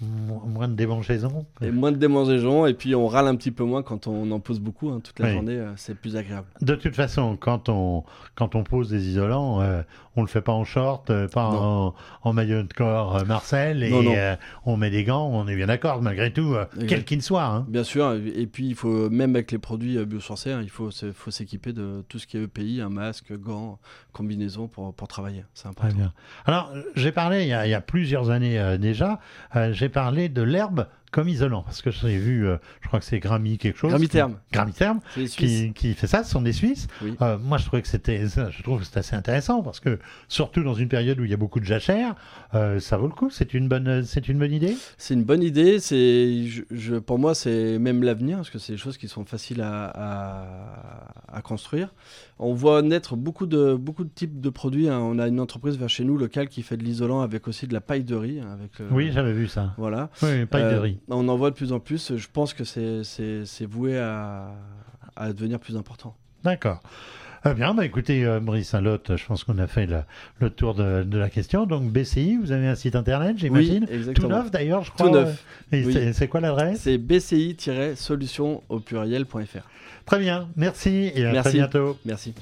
moins 0.00 0.68
de 0.68 0.74
démangeaisons. 0.74 1.46
Et 1.62 1.70
moins 1.70 1.92
de 1.92 1.96
démangeaisons, 1.96 2.66
et 2.66 2.74
puis 2.74 2.94
on 2.94 3.06
râle 3.06 3.28
un 3.28 3.36
petit 3.36 3.50
peu 3.50 3.64
moins 3.64 3.82
quand 3.82 4.06
on 4.06 4.30
en 4.30 4.40
pose 4.40 4.60
beaucoup, 4.60 4.90
hein, 4.90 5.00
toute 5.02 5.18
la 5.18 5.32
journée, 5.32 5.56
euh, 5.56 5.72
c'est 5.76 5.94
plus 5.94 6.16
agréable. 6.16 6.46
De 6.60 6.74
toute 6.74 6.94
façon, 6.94 7.36
quand 7.36 7.68
on, 7.68 8.04
quand 8.34 8.54
on 8.54 8.62
pose 8.62 8.90
des 8.90 9.08
isolants, 9.08 9.60
euh, 9.60 9.82
on 10.16 10.22
le 10.22 10.28
fait 10.28 10.42
pas 10.42 10.52
en 10.52 10.64
short, 10.64 11.10
euh, 11.10 11.28
pas 11.28 11.46
en, 11.46 11.94
en, 12.22 12.32
maillot 12.32 12.62
de 12.62 12.72
corps 12.72 13.24
Marcel, 13.26 13.82
et 13.82 14.36
on 14.64 14.76
met 14.76 14.90
des 14.90 15.04
gants, 15.04 15.28
on 15.32 15.48
est 15.48 15.56
bien 15.56 15.66
d'accord, 15.66 16.02
malgré 16.02 16.32
tout, 16.32 16.56
quel 16.88 17.04
qu'il 17.04 17.22
soit. 17.22 17.44
Hein. 17.44 17.66
Bien 17.68 17.84
sûr, 17.84 18.12
et 18.12 18.46
puis 18.46 18.66
il 18.68 18.74
faut, 18.74 19.08
même 19.10 19.34
avec 19.34 19.52
les 19.52 19.58
produits 19.58 20.04
biosourcés, 20.04 20.52
hein, 20.52 20.60
il 20.62 20.70
faut, 20.70 20.90
faut 21.14 21.30
s'équiper 21.30 21.72
de 21.72 22.04
tout 22.08 22.18
ce 22.18 22.26
qui 22.26 22.36
est 22.36 22.42
EPI, 22.42 22.80
un 22.80 22.90
masque, 22.90 23.32
gants, 23.38 23.78
combinaison 24.12 24.68
pour, 24.68 24.92
pour 24.94 25.08
travailler, 25.08 25.44
c'est 25.54 25.68
important. 25.68 25.88
Très 25.88 25.96
bien. 25.96 26.12
Alors, 26.44 26.72
j'ai 26.94 27.12
parlé 27.12 27.42
il 27.42 27.48
y, 27.48 27.54
a, 27.54 27.66
il 27.66 27.70
y, 27.70 27.74
a, 27.74 27.80
plusieurs 27.80 28.30
années 28.30 28.76
déjà, 28.78 29.20
j'ai 29.72 29.85
parler 29.88 30.28
de 30.28 30.42
l'herbe 30.42 30.86
comme 31.10 31.28
isolant 31.28 31.62
Parce 31.62 31.82
que 31.82 31.90
j'ai 31.90 32.18
vu, 32.18 32.46
euh, 32.46 32.56
je 32.82 32.88
crois 32.88 33.00
que 33.00 33.04
c'est 33.04 33.18
Grammy 33.18 33.58
quelque 33.58 33.78
chose. 33.78 33.90
Grammy-Terme. 33.90 34.36
Grammy-Terme 34.52 35.00
qui, 35.14 35.72
qui, 35.72 35.94
fait 35.94 36.06
ça, 36.06 36.24
ce 36.24 36.30
sont 36.30 36.42
des 36.42 36.52
Suisses. 36.52 36.88
Euh, 37.22 37.38
moi, 37.38 37.58
je 37.58 37.64
trouvais 37.64 37.82
que 37.82 37.88
c'était, 37.88 38.26
je 38.26 38.62
trouve 38.62 38.80
que 38.80 38.86
c'est 38.86 38.98
assez 38.98 39.16
intéressant 39.16 39.62
parce 39.62 39.80
que 39.80 39.98
surtout 40.28 40.62
dans 40.62 40.74
une 40.74 40.88
période 40.88 41.18
où 41.20 41.24
il 41.24 41.30
y 41.30 41.34
a 41.34 41.38
beaucoup 41.38 41.60
de 41.60 41.64
jachères, 41.64 42.14
euh, 42.54 42.80
ça 42.80 42.96
vaut 42.96 43.06
le 43.06 43.14
coup. 43.14 43.30
C'est 43.30 43.54
une 43.54 43.68
bonne, 43.68 44.04
c'est 44.04 44.28
une 44.28 44.38
bonne 44.38 44.52
idée? 44.52 44.76
C'est 44.98 45.14
une 45.14 45.24
bonne 45.24 45.42
idée. 45.42 45.80
C'est, 45.80 46.44
je, 46.70 46.96
pour 46.96 47.18
moi, 47.18 47.34
c'est 47.34 47.78
même 47.78 48.02
l'avenir 48.02 48.36
parce 48.36 48.50
que 48.50 48.58
c'est 48.58 48.72
des 48.72 48.78
choses 48.78 48.98
qui 48.98 49.08
sont 49.08 49.24
faciles 49.24 49.62
à, 49.62 51.06
à, 51.32 51.42
construire. 51.42 51.94
On 52.38 52.52
voit 52.54 52.82
naître 52.82 53.16
beaucoup 53.16 53.46
de, 53.46 53.74
beaucoup 53.74 54.04
de 54.04 54.10
types 54.10 54.40
de 54.40 54.50
produits. 54.50 54.88
Hein. 54.88 54.98
On 54.98 55.18
a 55.18 55.28
une 55.28 55.40
entreprise 55.40 55.78
vers 55.78 55.88
chez 55.88 56.04
nous 56.04 56.18
locale 56.18 56.48
qui 56.48 56.62
fait 56.62 56.76
de 56.76 56.82
l'isolant 56.82 57.20
avec 57.20 57.46
aussi 57.48 57.66
de 57.66 57.72
la 57.72 57.80
paille 57.80 58.04
de 58.04 58.14
riz. 58.14 58.40
Avec 58.40 58.72
oui, 58.90 59.10
j'avais 59.12 59.32
vu 59.32 59.46
ça. 59.46 59.74
Voilà. 59.78 60.10
Oui, 60.22 60.44
paille 60.46 60.74
de 60.74 60.78
riz 60.78 60.95
on 61.08 61.28
en 61.28 61.36
voit 61.36 61.50
de 61.50 61.54
plus 61.54 61.72
en 61.72 61.80
plus. 61.80 62.16
Je 62.16 62.28
pense 62.32 62.54
que 62.54 62.64
c'est 62.64 63.66
voué 63.66 63.98
à, 63.98 64.52
devenir 65.32 65.58
plus 65.58 65.76
important. 65.76 66.16
D'accord. 66.44 66.80
Eh 67.48 67.54
bien, 67.54 67.74
bah 67.74 67.84
écoutez, 67.84 68.24
euh, 68.24 68.40
Maurice 68.40 68.70
Saint-Lot, 68.70 69.16
je 69.16 69.24
pense 69.24 69.44
qu'on 69.44 69.58
a 69.58 69.68
fait 69.68 69.86
le, 70.40 70.50
tour 70.50 70.74
de, 70.74 71.06
la 71.16 71.30
question. 71.30 71.64
Donc, 71.64 71.92
BCI, 71.92 72.36
vous 72.36 72.50
avez 72.50 72.66
un 72.66 72.74
site 72.74 72.96
internet, 72.96 73.38
j'imagine 73.38 73.86
oui, 73.88 74.14
Tout 74.14 74.26
neuf 74.26 74.50
d'ailleurs, 74.50 74.82
je 74.82 74.90
crois. 74.90 75.06
Tout 75.06 75.14
neuf. 75.14 75.44
Et 75.70 76.12
c'est 76.12 76.26
quoi 76.26 76.40
l'adresse 76.40 76.80
C'est 76.80 76.98
bci-solution 76.98 78.62
au 78.68 78.80
pluriel.fr. 78.80 79.68
Très 80.06 80.18
bien, 80.18 80.48
merci 80.56 81.12
et 81.14 81.24
à 81.24 81.42
très 81.42 81.52
bientôt. 81.52 81.96
Merci. 82.04 82.34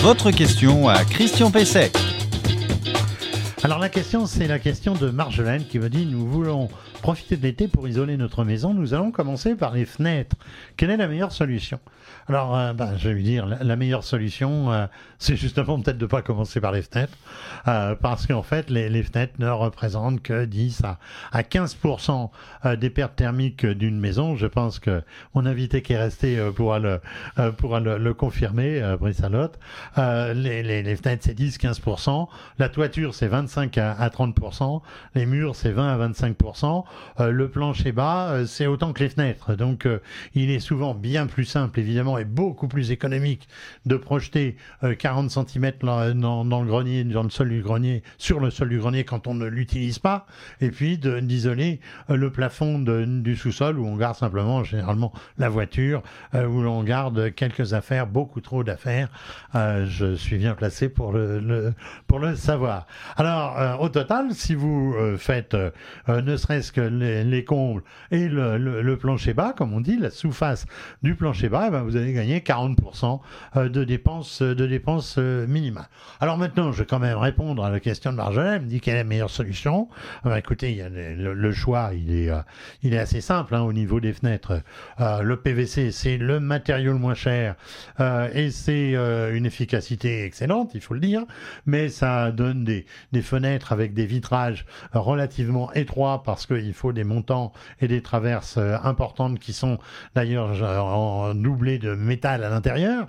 Votre 0.00 0.32
question 0.32 0.88
à 0.88 1.04
Christian 1.04 1.50
Pesset. 1.50 1.92
Alors 3.64 3.78
la 3.78 3.88
question, 3.88 4.26
c'est 4.26 4.46
la 4.46 4.58
question 4.58 4.92
de 4.92 5.08
Marjolaine 5.08 5.64
qui 5.64 5.78
me 5.78 5.88
dit 5.88 6.04
nous 6.04 6.26
voulons 6.26 6.68
profiter 7.04 7.36
de 7.36 7.42
l'été 7.42 7.68
pour 7.68 7.86
isoler 7.86 8.16
notre 8.16 8.44
maison. 8.44 8.72
Nous 8.72 8.94
allons 8.94 9.10
commencer 9.10 9.56
par 9.56 9.74
les 9.74 9.84
fenêtres. 9.84 10.36
Quelle 10.78 10.88
est 10.88 10.96
la 10.96 11.06
meilleure 11.06 11.32
solution? 11.32 11.78
Alors, 12.28 12.56
euh, 12.56 12.72
bah, 12.72 12.96
je 12.96 13.10
vais 13.10 13.20
dire, 13.20 13.44
la, 13.46 13.76
meilleure 13.76 14.04
solution, 14.04 14.72
euh, 14.72 14.86
c'est 15.18 15.36
justement 15.36 15.78
peut-être 15.78 15.98
de 15.98 16.04
ne 16.04 16.08
pas 16.08 16.22
commencer 16.22 16.62
par 16.62 16.72
les 16.72 16.80
fenêtres, 16.80 17.12
euh, 17.68 17.94
parce 17.94 18.26
qu'en 18.26 18.42
fait, 18.42 18.70
les, 18.70 19.02
fenêtres 19.02 19.34
ne 19.38 19.50
représentent 19.50 20.22
que 20.22 20.46
10 20.46 20.84
à, 20.84 20.98
à 21.32 21.42
15% 21.42 22.30
des 22.78 22.88
pertes 22.88 23.16
thermiques 23.16 23.66
d'une 23.66 24.00
maison. 24.00 24.36
Je 24.36 24.46
pense 24.46 24.78
que 24.78 25.02
mon 25.34 25.44
invité 25.44 25.82
qui 25.82 25.92
est 25.92 25.98
resté 25.98 26.38
pourra 26.56 26.78
le, 26.78 27.00
pourra 27.58 27.80
le, 27.80 28.14
confirmer, 28.14 28.96
Brice 28.98 29.22
Alotte. 29.22 29.58
Les, 29.98 30.62
les, 30.62 30.96
fenêtres, 30.96 31.24
c'est 31.26 31.38
10-15%. 31.38 32.28
La 32.58 32.70
toiture, 32.70 33.14
c'est 33.14 33.28
25 33.28 33.76
à, 33.76 33.92
à 33.92 34.08
30%. 34.08 34.80
Les 35.14 35.26
murs, 35.26 35.54
c'est 35.54 35.72
20 35.72 36.00
à 36.00 36.08
25%. 36.08 36.84
Le 37.18 37.48
plancher 37.48 37.92
bas, 37.92 38.46
c'est 38.46 38.66
autant 38.66 38.92
que 38.92 39.02
les 39.02 39.08
fenêtres. 39.08 39.54
Donc, 39.54 39.88
il 40.34 40.50
est 40.50 40.60
souvent 40.60 40.94
bien 40.94 41.26
plus 41.26 41.44
simple, 41.44 41.80
évidemment, 41.80 42.18
est 42.18 42.24
beaucoup 42.24 42.68
plus 42.68 42.90
économique 42.90 43.48
de 43.86 43.96
projeter 43.96 44.56
40 44.98 45.36
euh, 45.36 45.44
cm 45.44 45.72
dans, 45.80 46.60
le 46.60 46.66
grenier, 46.66 47.04
dans 47.04 47.22
le 47.22 47.30
sol 47.30 47.48
du 47.48 47.62
grenier, 47.62 48.02
sur 48.18 48.40
le 48.40 48.50
sol 48.50 48.68
du 48.68 48.78
grenier 48.78 49.04
quand 49.04 49.26
on 49.26 49.34
ne 49.34 49.46
l'utilise 49.46 49.98
pas, 49.98 50.26
et 50.60 50.70
puis 50.70 50.98
d'isoler 50.98 51.80
euh, 52.10 52.16
le 52.16 52.30
plafond 52.30 52.78
du 52.78 53.36
sous-sol 53.36 53.78
où 53.78 53.86
on 53.86 53.96
garde 53.96 54.16
simplement 54.16 54.64
généralement 54.64 55.12
la 55.38 55.48
voiture, 55.48 56.02
euh, 56.34 56.46
où 56.46 56.62
l'on 56.62 56.82
garde 56.82 57.34
quelques 57.34 57.74
affaires, 57.74 58.06
beaucoup 58.06 58.40
trop 58.40 58.64
d'affaires. 58.64 59.08
je 59.54 60.14
suis 60.14 60.38
bien 60.38 60.54
placé 60.54 60.88
pour 60.88 61.12
le, 61.12 61.74
pour 62.06 62.18
le 62.18 62.36
savoir. 62.36 62.86
Alors, 63.16 63.80
au 63.80 63.88
total, 63.88 64.32
si 64.32 64.54
vous 64.54 64.94
faites 65.18 65.56
ne 66.08 66.36
serait-ce 66.36 66.72
que 66.72 66.80
les, 66.88 67.44
combles 67.44 67.82
et 68.10 68.28
le, 68.28 68.96
plancher 68.96 69.34
bas, 69.34 69.52
comme 69.56 69.72
on 69.72 69.80
dit, 69.80 69.96
la 69.98 70.10
sous-face 70.10 70.66
du 71.02 71.14
plancher 71.14 71.48
bas, 71.48 71.64
eh 71.68 71.70
ben 71.70 71.82
vous 71.82 71.96
avez 71.96 72.12
gagner 72.12 72.40
40% 72.40 73.20
euh, 73.56 73.68
de 73.68 73.84
dépenses, 73.84 74.42
euh, 74.42 74.54
de 74.54 74.66
dépenses 74.66 75.16
euh, 75.18 75.46
minimales. 75.46 75.88
Alors 76.20 76.38
maintenant, 76.38 76.72
je 76.72 76.80
vais 76.80 76.86
quand 76.86 76.98
même 76.98 77.18
répondre 77.18 77.64
à 77.64 77.70
la 77.70 77.80
question 77.80 78.12
de 78.12 78.16
Marjolaine. 78.16 78.54
Elle 78.54 78.62
me 78.62 78.66
dit 78.66 78.80
quelle 78.80 78.94
est 78.94 78.98
la 78.98 79.04
meilleure 79.04 79.30
solution. 79.30 79.88
écoutez, 80.36 80.70
il 80.70 80.76
y 80.76 80.82
a 80.82 80.88
le, 80.88 81.52
choix, 81.52 81.90
il 81.94 82.14
est, 82.14 82.30
il 82.82 82.94
est 82.94 82.98
assez 82.98 83.20
simple 83.20 83.54
hein, 83.54 83.62
au 83.62 83.72
niveau 83.72 84.00
des 84.00 84.12
fenêtres. 84.12 84.62
le 84.98 85.36
PVC, 85.36 85.90
c'est 85.90 86.16
le 86.18 86.40
matériau 86.40 86.92
le 86.92 86.98
moins 86.98 87.14
cher 87.14 87.56
et 87.98 88.50
c'est 88.50 88.92
une 88.92 89.46
efficacité 89.46 90.24
excellente, 90.24 90.72
il 90.74 90.80
faut 90.80 90.94
le 90.94 91.00
dire, 91.00 91.24
mais 91.66 91.88
ça 91.88 92.30
donne 92.30 92.64
des, 92.64 92.86
des 93.12 93.22
fenêtres 93.22 93.72
avec 93.72 93.94
des 93.94 94.06
vitrages 94.06 94.66
relativement 94.92 95.72
étroits 95.72 96.22
parce 96.22 96.46
qu'il 96.46 96.73
il 96.74 96.76
faut 96.76 96.92
des 96.92 97.04
montants 97.04 97.52
et 97.80 97.86
des 97.86 98.02
traverses 98.02 98.58
importantes 98.82 99.38
qui 99.38 99.52
sont 99.52 99.78
d'ailleurs 100.16 101.34
doublées 101.34 101.78
de 101.78 101.94
métal 101.94 102.42
à 102.42 102.50
l'intérieur. 102.50 103.06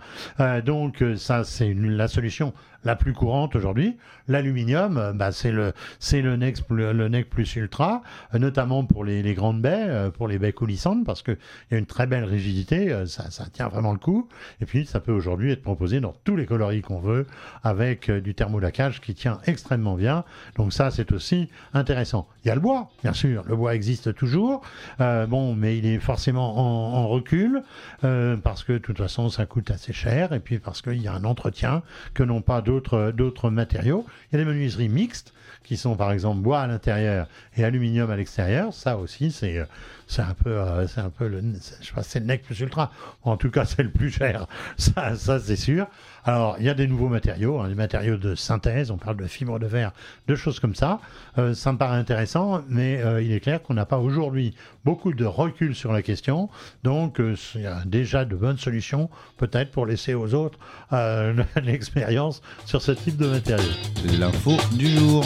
donc 0.63 1.03
ça, 1.17 1.43
c'est 1.43 1.73
la 1.73 2.07
solution 2.07 2.53
la 2.85 2.95
plus 2.95 3.13
courante 3.13 3.55
aujourd'hui. 3.55 3.97
L'aluminium, 4.27 4.97
euh, 4.97 5.13
bah, 5.13 5.31
c'est 5.31 5.51
le, 5.51 5.73
c'est 5.99 6.21
le 6.21 6.37
NEC, 6.37 6.57
le 6.69 7.09
NEC 7.09 7.29
plus 7.29 7.55
ultra, 7.55 8.03
euh, 8.33 8.39
notamment 8.39 8.85
pour 8.85 9.03
les, 9.03 9.21
les, 9.23 9.33
grandes 9.33 9.61
baies, 9.61 9.85
euh, 9.87 10.09
pour 10.11 10.27
les 10.27 10.39
baies 10.39 10.53
coulissantes, 10.53 11.03
parce 11.03 11.23
qu'il 11.23 11.37
y 11.71 11.75
a 11.75 11.77
une 11.77 11.85
très 11.85 12.07
belle 12.07 12.23
rigidité, 12.23 13.05
ça, 13.07 13.31
ça, 13.31 13.45
tient 13.51 13.67
vraiment 13.67 13.91
le 13.91 13.97
coup. 13.97 14.29
Et 14.61 14.65
puis, 14.65 14.85
ça 14.85 14.99
peut 14.99 15.11
aujourd'hui 15.11 15.51
être 15.51 15.63
proposé 15.63 15.99
dans 15.99 16.13
tous 16.23 16.35
les 16.35 16.45
coloris 16.45 16.81
qu'on 16.81 16.99
veut, 16.99 17.25
avec 17.63 18.09
du 18.11 18.35
thermolacage 18.35 19.01
qui 19.01 19.15
tient 19.15 19.39
extrêmement 19.45 19.95
bien. 19.95 20.23
Donc 20.55 20.71
ça, 20.71 20.91
c'est 20.91 21.11
aussi 21.11 21.49
intéressant. 21.73 22.27
Il 22.43 22.49
y 22.49 22.51
a 22.51 22.55
le 22.55 22.61
bois, 22.61 22.89
bien 23.01 23.13
sûr. 23.13 23.43
Le 23.47 23.55
bois 23.55 23.73
existe 23.73 24.13
toujours. 24.13 24.61
Bon, 24.99 25.55
mais 25.55 25.77
il 25.77 25.85
est 25.87 25.99
forcément 25.99 26.57
en, 26.57 27.07
recul, 27.07 27.63
parce 28.01 28.63
que 28.63 28.73
de 28.73 28.77
toute 28.77 28.97
façon, 28.97 29.29
ça 29.29 29.45
coûte 29.45 29.71
assez 29.71 29.93
cher, 29.93 30.33
et 30.33 30.39
puis 30.39 30.59
parce 30.59 30.81
qu'il 30.81 31.01
y 31.01 31.07
a 31.07 31.13
un 31.13 31.23
entretien 31.23 31.81
que 32.13 32.23
n'ont 32.23 32.41
pas 32.41 32.61
d'autres 32.61 32.74
d'autres 32.79 33.49
matériaux. 33.49 34.05
Il 34.31 34.37
y 34.37 34.41
a 34.41 34.43
des 34.43 34.49
menuiseries 34.49 34.89
mixtes 34.89 35.33
qui 35.63 35.77
sont 35.77 35.95
par 35.95 36.11
exemple 36.11 36.41
bois 36.41 36.61
à 36.61 36.67
l'intérieur 36.67 37.27
et 37.57 37.63
aluminium 37.63 38.09
à 38.09 38.15
l'extérieur. 38.15 38.73
Ça 38.73 38.97
aussi, 38.97 39.31
c'est 39.31 39.57
euh, 39.57 39.65
c'est 40.07 40.21
un 40.21 40.33
peu, 40.33 40.51
euh, 40.51 40.87
c'est 40.87 41.01
un 41.01 41.09
peu 41.09 41.27
le, 41.27 41.41
je 41.81 41.85
sais 41.87 42.01
c'est 42.01 42.19
le 42.19 42.25
NEC 42.25 42.43
plus 42.43 42.59
ultra. 42.59 42.91
En 43.23 43.37
tout 43.37 43.49
cas, 43.49 43.65
c'est 43.65 43.83
le 43.83 43.89
plus 43.89 44.11
cher. 44.11 44.47
Ça, 44.77 45.15
ça 45.15 45.39
c'est 45.39 45.55
sûr. 45.55 45.87
Alors, 46.23 46.55
il 46.59 46.65
y 46.65 46.69
a 46.69 46.73
des 46.73 46.87
nouveaux 46.87 47.07
matériaux, 47.07 47.59
hein, 47.59 47.67
des 47.67 47.75
matériaux 47.75 48.17
de 48.17 48.33
synthèse. 48.35 48.89
On 48.89 48.97
parle 48.97 49.17
de 49.17 49.27
fibres 49.27 49.59
de 49.59 49.67
verre, 49.67 49.91
de 50.27 50.35
choses 50.35 50.59
comme 50.59 50.73
ça. 50.73 50.99
Euh, 51.37 51.53
ça 51.53 51.71
me 51.71 51.77
paraît 51.77 51.97
intéressant, 51.97 52.63
mais 52.67 53.01
euh, 53.01 53.21
il 53.21 53.31
est 53.31 53.39
clair 53.39 53.61
qu'on 53.61 53.75
n'a 53.75 53.85
pas 53.85 53.99
aujourd'hui 53.99 54.55
beaucoup 54.83 55.13
de 55.13 55.25
recul 55.25 55.75
sur 55.75 55.91
la 55.91 56.01
question. 56.01 56.49
Donc, 56.83 57.19
il 57.19 57.61
y 57.61 57.67
a 57.67 57.83
déjà 57.85 58.25
de 58.25 58.35
bonnes 58.35 58.57
solutions, 58.57 59.09
peut-être 59.37 59.71
pour 59.71 59.85
laisser 59.85 60.13
aux 60.13 60.33
autres 60.33 60.59
l'expérience 61.63 62.41
sur 62.65 62.81
ce 62.81 62.91
type 62.91 63.17
de 63.17 63.27
matériaux. 63.27 63.73
L'info 64.17 64.57
du 64.73 64.87
jour. 64.87 65.25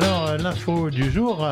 Alors, 0.00 0.36
l'info 0.36 0.90
du 0.90 1.10
jour. 1.10 1.44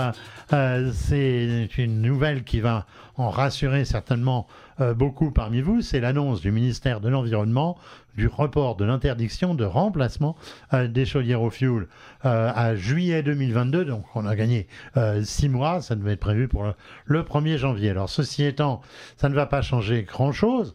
Euh, 0.53 0.93
c'est 0.95 1.69
une 1.79 2.01
nouvelle 2.01 2.45
qui 2.45 2.61
va 2.61 2.87
en 3.17 3.29
rassurer 3.29 3.85
certainement 3.85 4.47
euh, 4.81 4.95
beaucoup 4.95 5.33
parmi 5.33 5.61
vous. 5.61 5.83
C'est 5.83 5.99
l'annonce 5.99 6.43
du 6.43 6.53
ministère 6.53 7.01
de 7.01 7.09
l'Environnement 7.09 7.77
du 8.16 8.26
report 8.26 8.76
de 8.76 8.85
l'interdiction 8.85 9.55
de 9.55 9.64
remplacement 9.64 10.37
euh, 10.72 10.88
des 10.88 11.05
chaudières 11.05 11.42
au 11.42 11.50
fioul 11.50 11.88
euh, 12.24 12.50
à 12.55 12.74
juillet 12.74 13.22
2022. 13.22 13.85
Donc 13.85 14.05
on 14.14 14.26
a 14.26 14.35
gagné 14.35 14.66
euh, 14.96 15.22
six 15.22 15.48
mois, 15.48 15.83
ça 15.83 15.94
devait 15.94 16.12
être 16.12 16.20
prévu 16.20 16.48
pour 16.48 16.64
le, 17.05 17.22
1er 17.22 17.57
janvier. 17.57 17.90
Alors 17.90 18.09
ceci 18.09 18.44
étant, 18.44 18.81
ça 19.16 19.29
ne 19.29 19.35
va 19.35 19.46
pas 19.46 19.62
changer 19.62 20.02
grand-chose, 20.05 20.74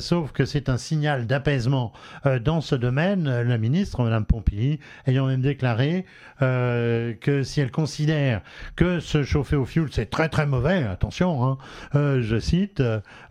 sauf 0.00 0.32
que 0.32 0.44
c'est 0.44 0.68
un 0.68 0.76
signal 0.76 1.26
d'apaisement 1.26 1.92
dans 2.44 2.60
ce 2.60 2.74
domaine. 2.74 3.24
La 3.42 3.58
ministre, 3.58 4.02
Mme 4.02 4.24
Pompili, 4.26 4.80
ayant 5.06 5.26
même 5.26 5.40
déclaré 5.40 6.04
que 6.40 7.42
si 7.42 7.60
elle 7.60 7.70
considère 7.70 8.42
que 8.76 9.00
se 9.00 9.22
chauffer 9.22 9.56
au 9.56 9.64
fioul, 9.64 9.88
c'est 9.90 10.10
très 10.10 10.28
très 10.28 10.46
mauvais, 10.46 10.84
attention, 10.84 11.42
hein, 11.44 11.58
je 12.20 12.38
cite, 12.38 12.82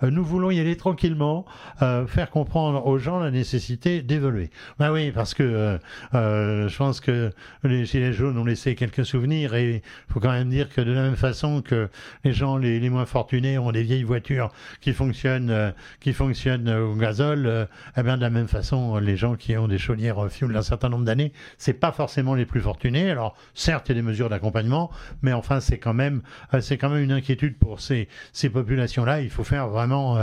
nous 0.02 0.24
voulons 0.24 0.50
y 0.50 0.60
aller 0.60 0.78
tranquillement, 0.78 1.46
faire 1.80 2.32
comprendre 2.32 2.86
aux 2.88 2.98
gens 2.98 3.20
la 3.20 3.30
nécessité 3.38 4.02
d'évoluer. 4.02 4.50
Ben 4.80 4.92
oui, 4.92 5.12
parce 5.12 5.34
que 5.34 5.44
euh, 5.44 5.78
euh, 6.16 6.68
je 6.68 6.78
pense 6.78 7.00
que 7.00 7.32
les 7.64 7.86
Gilets 7.86 8.14
jaunes 8.14 8.38
ont 8.38 8.46
laissé 8.46 8.76
quelques 8.76 9.06
souvenirs 9.06 9.54
et 9.56 9.76
il 9.76 10.14
faut 10.14 10.20
quand 10.20 10.32
même 10.32 10.50
dire 10.50 10.70
que 10.70 10.82
de 10.82 10.92
la 10.92 11.04
même 11.04 11.16
façon 11.16 11.62
que 11.62 11.90
les 12.24 12.34
gens 12.34 12.58
les, 12.58 12.90
moins 12.90 13.06
fortunés 13.06 13.58
ont 13.58 13.72
des 13.72 13.84
vieilles 13.84 14.04
voitures 14.04 14.52
qui 14.82 14.94
fonctionnent, 14.94 15.52
euh, 15.52 15.72
qui 16.00 16.14
fonctionnent 16.14 16.70
au 16.70 16.96
gazole, 16.96 17.68
eh 17.96 18.04
bien 18.04 18.18
de 18.18 18.22
la 18.22 18.30
même 18.30 18.48
façon, 18.48 18.98
les 18.98 19.18
gens 19.18 19.36
qui 19.36 19.56
ont 19.58 19.68
des 19.68 19.78
chaudières 19.78 20.30
fuel 20.30 20.52
d'un 20.52 20.62
certain 20.62 20.90
nombre 20.90 21.06
d'années, 21.06 21.32
c'est 21.58 21.74
pas 21.74 21.92
forcément 21.92 22.34
les 22.34 22.46
plus 22.46 22.62
fortunés. 22.62 23.12
Alors 23.12 23.36
certes, 23.54 23.90
il 23.90 23.92
y 23.92 24.00
a 24.00 24.02
des 24.02 24.08
mesures 24.08 24.30
d'accompagnement, 24.30 24.90
mais 25.22 25.34
enfin 25.34 25.60
c'est 25.60 25.78
quand 25.78 25.94
même, 25.94 26.22
c'est 26.60 26.78
quand 26.78 26.90
même 26.90 27.04
une 27.04 27.12
inquiétude 27.12 27.58
pour 27.58 27.80
ces, 27.82 28.08
ces 28.32 28.50
populations-là. 28.50 29.22
Il 29.22 29.30
faut 29.30 29.44
faire 29.44 29.68
vraiment 29.68 30.18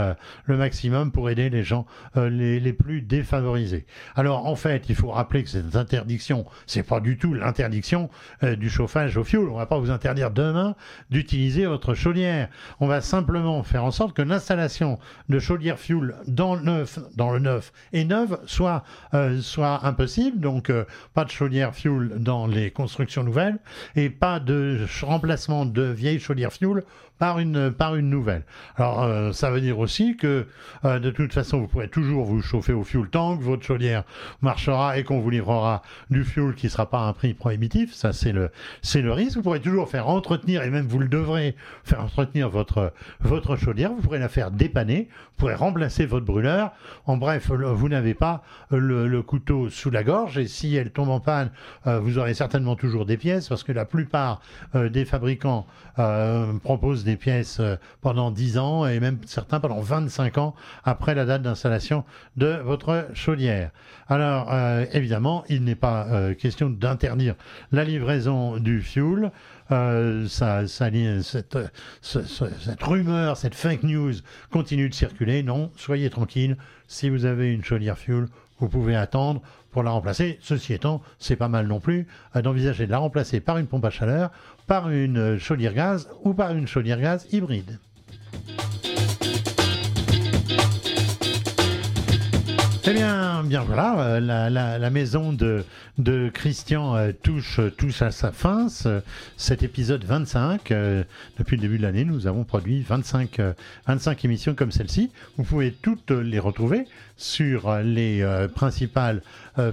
le 0.45 0.57
maximum 0.57 1.11
pour 1.11 1.29
aider 1.29 1.49
les 1.49 1.63
gens 1.63 1.85
les, 2.15 2.59
les 2.59 2.73
plus 2.73 3.04
défavorisés. 3.07 3.85
Alors 4.15 4.45
en 4.45 4.55
fait, 4.55 4.85
il 4.89 4.95
faut 4.95 5.09
rappeler 5.09 5.43
que 5.43 5.49
cette 5.49 5.75
interdiction, 5.75 6.45
c'est 6.65 6.83
pas 6.83 6.99
du 6.99 7.17
tout 7.17 7.33
l'interdiction 7.33 8.09
euh, 8.43 8.55
du 8.55 8.69
chauffage 8.69 9.17
au 9.17 9.23
fioul. 9.23 9.49
On 9.49 9.57
va 9.57 9.65
pas 9.65 9.79
vous 9.79 9.91
interdire 9.91 10.31
demain 10.31 10.75
d'utiliser 11.09 11.65
votre 11.65 11.93
chaudière. 11.93 12.49
On 12.79 12.87
va 12.87 13.01
simplement 13.01 13.63
faire 13.63 13.83
en 13.83 13.91
sorte 13.91 14.15
que 14.15 14.21
l'installation 14.21 14.99
de 15.29 15.39
chaudière 15.39 15.79
fioul 15.79 16.15
dans 16.27 16.55
le 16.55 16.61
neuf, 16.61 16.99
dans 17.15 17.31
le 17.31 17.39
neuf 17.39 17.71
et 17.93 18.05
neuve 18.05 18.39
soit 18.45 18.83
euh, 19.13 19.41
soit 19.41 19.85
impossible. 19.85 20.39
Donc 20.39 20.69
euh, 20.69 20.85
pas 21.13 21.25
de 21.25 21.31
chaudière 21.31 21.73
fioul 21.73 22.13
dans 22.19 22.47
les 22.47 22.71
constructions 22.71 23.23
nouvelles 23.23 23.59
et 23.95 24.09
pas 24.09 24.39
de 24.39 24.85
remplacement 25.01 25.65
de 25.65 25.83
vieilles 25.83 26.19
chaudières 26.19 26.53
fioul 26.53 26.83
par 27.17 27.39
une, 27.39 27.71
par 27.71 27.95
une 27.95 28.09
nouvelle. 28.09 28.43
Alors, 28.75 29.33
ça 29.33 29.49
veut 29.49 29.61
dire 29.61 29.79
aussi 29.79 30.17
que 30.17 30.47
de 30.83 31.09
toute 31.11 31.31
façon, 31.31 31.59
vous 31.59 31.67
pourrez 31.67 31.87
toujours 31.87 32.25
vous 32.25 32.41
chauffer 32.41 32.73
au 32.73 32.83
fuel 32.95 33.09
tank, 33.09 33.41
votre 33.41 33.63
chaudière 33.63 34.03
marchera 34.41 34.97
et 34.97 35.03
qu'on 35.03 35.19
vous 35.19 35.29
livrera 35.29 35.81
du 36.09 36.23
fuel 36.23 36.55
qui 36.55 36.67
ne 36.67 36.71
sera 36.71 36.89
pas 36.89 36.99
à 36.99 37.03
un 37.03 37.13
prix 37.13 37.33
prohibitif. 37.33 37.93
Ça, 37.93 38.13
c'est 38.13 38.31
le, 38.31 38.51
c'est 38.81 39.01
le 39.01 39.11
risque. 39.11 39.37
Vous 39.37 39.43
pourrez 39.43 39.59
toujours 39.59 39.89
faire 39.89 40.07
entretenir, 40.07 40.63
et 40.63 40.69
même 40.69 40.87
vous 40.87 40.99
le 40.99 41.07
devrez 41.07 41.55
faire 41.83 42.01
entretenir 42.01 42.49
votre, 42.49 42.93
votre 43.19 43.57
chaudière. 43.57 43.91
Vous 43.91 44.01
pourrez 44.01 44.19
la 44.19 44.29
faire 44.29 44.51
dépanner. 44.51 45.09
Vous 45.11 45.39
pourrez 45.39 45.55
remplacer 45.55 46.05
votre 46.05 46.25
brûleur. 46.25 46.71
En 47.05 47.17
bref, 47.17 47.51
vous 47.51 47.89
n'avez 47.89 48.13
pas 48.13 48.43
le, 48.71 49.21
couteau 49.21 49.69
sous 49.69 49.89
la 49.89 50.03
gorge 50.03 50.37
et 50.37 50.47
si 50.47 50.75
elle 50.75 50.91
tombe 50.91 51.09
en 51.09 51.19
panne, 51.19 51.49
euh, 51.87 51.99
vous 51.99 52.17
aurez 52.17 52.33
certainement 52.33 52.75
toujours 52.75 53.05
des 53.05 53.17
pièces 53.17 53.49
parce 53.49 53.63
que 53.63 53.71
la 53.71 53.85
plupart 53.85 54.41
des 54.73 55.05
fabricants 55.05 55.65
proposent 56.63 57.03
des 57.03 57.15
pièces 57.15 57.59
euh, 57.59 57.75
pendant 58.01 58.31
10 58.31 58.57
ans 58.57 58.85
et 58.85 58.99
même 58.99 59.17
certains 59.25 59.59
pendant 59.59 59.79
25 59.79 60.37
ans 60.37 60.55
après 60.83 61.15
la 61.15 61.25
date 61.25 61.41
d'installation 61.41 62.03
de 62.35 62.59
votre 62.63 62.84
chaudière. 63.13 63.71
Alors 64.07 64.51
euh, 64.51 64.85
évidemment, 64.93 65.43
il 65.49 65.63
n'est 65.63 65.75
pas 65.75 66.07
euh, 66.07 66.33
question 66.33 66.69
d'interdire 66.69 67.35
la 67.71 67.83
livraison 67.83 68.57
du 68.57 68.83
ça, 68.83 70.67
ça, 70.67 70.89
cette, 71.21 71.57
cette 72.01 72.83
rumeur, 72.83 73.37
cette 73.37 73.55
fake 73.55 73.83
news 73.83 74.13
continue 74.51 74.89
de 74.89 74.93
circuler. 74.93 75.43
Non, 75.43 75.71
soyez 75.75 76.09
tranquille. 76.09 76.57
Si 76.87 77.09
vous 77.09 77.25
avez 77.25 77.51
une 77.51 77.63
chaudière 77.63 77.97
fuel, 77.97 78.27
vous 78.59 78.69
pouvez 78.69 78.95
attendre 78.95 79.41
pour 79.71 79.83
la 79.83 79.91
remplacer. 79.91 80.37
Ceci 80.41 80.73
étant, 80.73 81.01
c'est 81.19 81.35
pas 81.35 81.49
mal 81.49 81.67
non 81.67 81.79
plus 81.79 82.07
d'envisager 82.35 82.85
de 82.85 82.91
la 82.91 82.99
remplacer 82.99 83.39
par 83.39 83.57
une 83.57 83.67
pompe 83.67 83.85
à 83.85 83.89
chaleur 83.89 84.31
par 84.67 84.89
une 84.89 85.37
chaudière 85.37 85.73
gaz 85.73 86.09
ou 86.23 86.33
par 86.33 86.51
une 86.51 86.67
chaudière 86.67 86.99
gaz 86.99 87.27
hybride. 87.31 87.79
Eh 92.87 92.93
bien, 92.93 93.41
bien 93.43 93.63
voilà, 93.63 93.99
euh, 93.99 94.19
la, 94.19 94.89
maison 94.91 95.33
de, 95.33 95.65
de 95.97 96.29
Christian 96.31 96.95
euh, 96.95 97.13
touche, 97.13 97.59
touche 97.77 98.03
à 98.03 98.11
sa 98.11 98.31
fin. 98.31 98.67
cet 99.37 99.63
épisode 99.63 100.03
25, 100.03 100.69
euh, 100.69 101.03
depuis 101.39 101.55
le 101.55 101.63
début 101.63 101.79
de 101.79 101.81
l'année, 101.81 102.05
nous 102.05 102.27
avons 102.27 102.43
produit 102.43 102.83
25, 102.83 103.41
25 103.87 104.25
émissions 104.25 104.53
comme 104.53 104.71
celle-ci. 104.71 105.09
Vous 105.37 105.43
pouvez 105.43 105.71
toutes 105.71 106.11
les 106.11 106.37
retrouver 106.37 106.85
sur 107.17 107.75
les 107.77 108.23
principales 108.53 109.23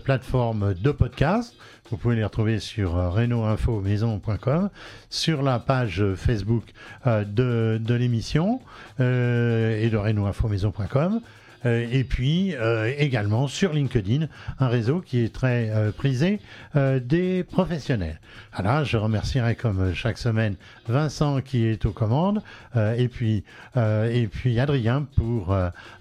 plateformes 0.05 0.72
de 0.72 0.90
podcast. 0.90 1.55
Vous 1.90 1.98
pouvez 1.98 2.16
les 2.16 2.25
retrouver 2.25 2.61
sur 2.61 2.96
euh, 2.96 3.83
maison.com, 3.83 4.70
sur 5.11 5.42
la 5.42 5.59
page 5.59 6.03
Facebook 6.16 6.64
de, 7.05 7.79
de 7.79 7.94
l'émission 7.94 8.61
et 8.98 9.90
de 9.90 9.96
renaultinfomaison.com. 9.96 11.20
Euh, 11.64 11.87
et 11.90 12.05
puis 12.05 12.55
euh, 12.55 12.92
également 12.98 13.46
sur 13.46 13.72
LinkedIn, 13.72 14.27
un 14.59 14.68
réseau 14.68 15.01
qui 15.01 15.20
est 15.20 15.33
très 15.33 15.70
euh, 15.70 15.92
prisé 15.92 16.40
des 16.75 17.44
professionnels. 17.44 18.20
Alors, 18.53 18.85
je 18.85 18.96
remercierai 18.96 19.55
comme 19.55 19.94
chaque 19.94 20.18
semaine 20.18 20.57
Vincent 20.88 21.40
qui 21.40 21.64
est 21.64 21.85
aux 21.87 21.92
commandes 21.92 22.42
et 22.77 23.09
puis 23.09 23.44
et 23.77 24.29
puis 24.31 24.59
Adrien 24.59 25.07
pour 25.16 25.55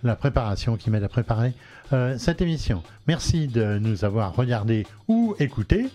la 0.03 0.15
préparation 0.15 0.77
qui 0.77 0.89
m'aide 0.89 1.03
à 1.03 1.09
préparer 1.09 1.53
cette 2.17 2.41
émission. 2.41 2.83
Merci 3.07 3.47
de 3.47 3.79
nous 3.79 4.05
avoir 4.05 4.35
regardé 4.35 4.85
ou 5.07 5.35
écouté, 5.39 5.87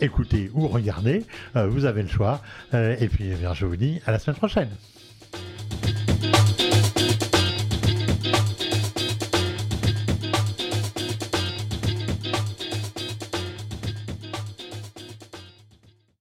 écouté 0.00 0.50
ou 0.54 0.68
regardé, 0.68 1.24
vous 1.54 1.84
avez 1.84 2.02
le 2.02 2.08
choix. 2.08 2.42
et 2.72 3.08
puis, 3.08 3.30
eh 3.30 3.54
je 3.54 3.66
vous 3.66 3.76
dis 3.76 4.00
à 4.06 4.12
la 4.12 4.18
semaine 4.18 4.36
prochaine. 4.36 4.68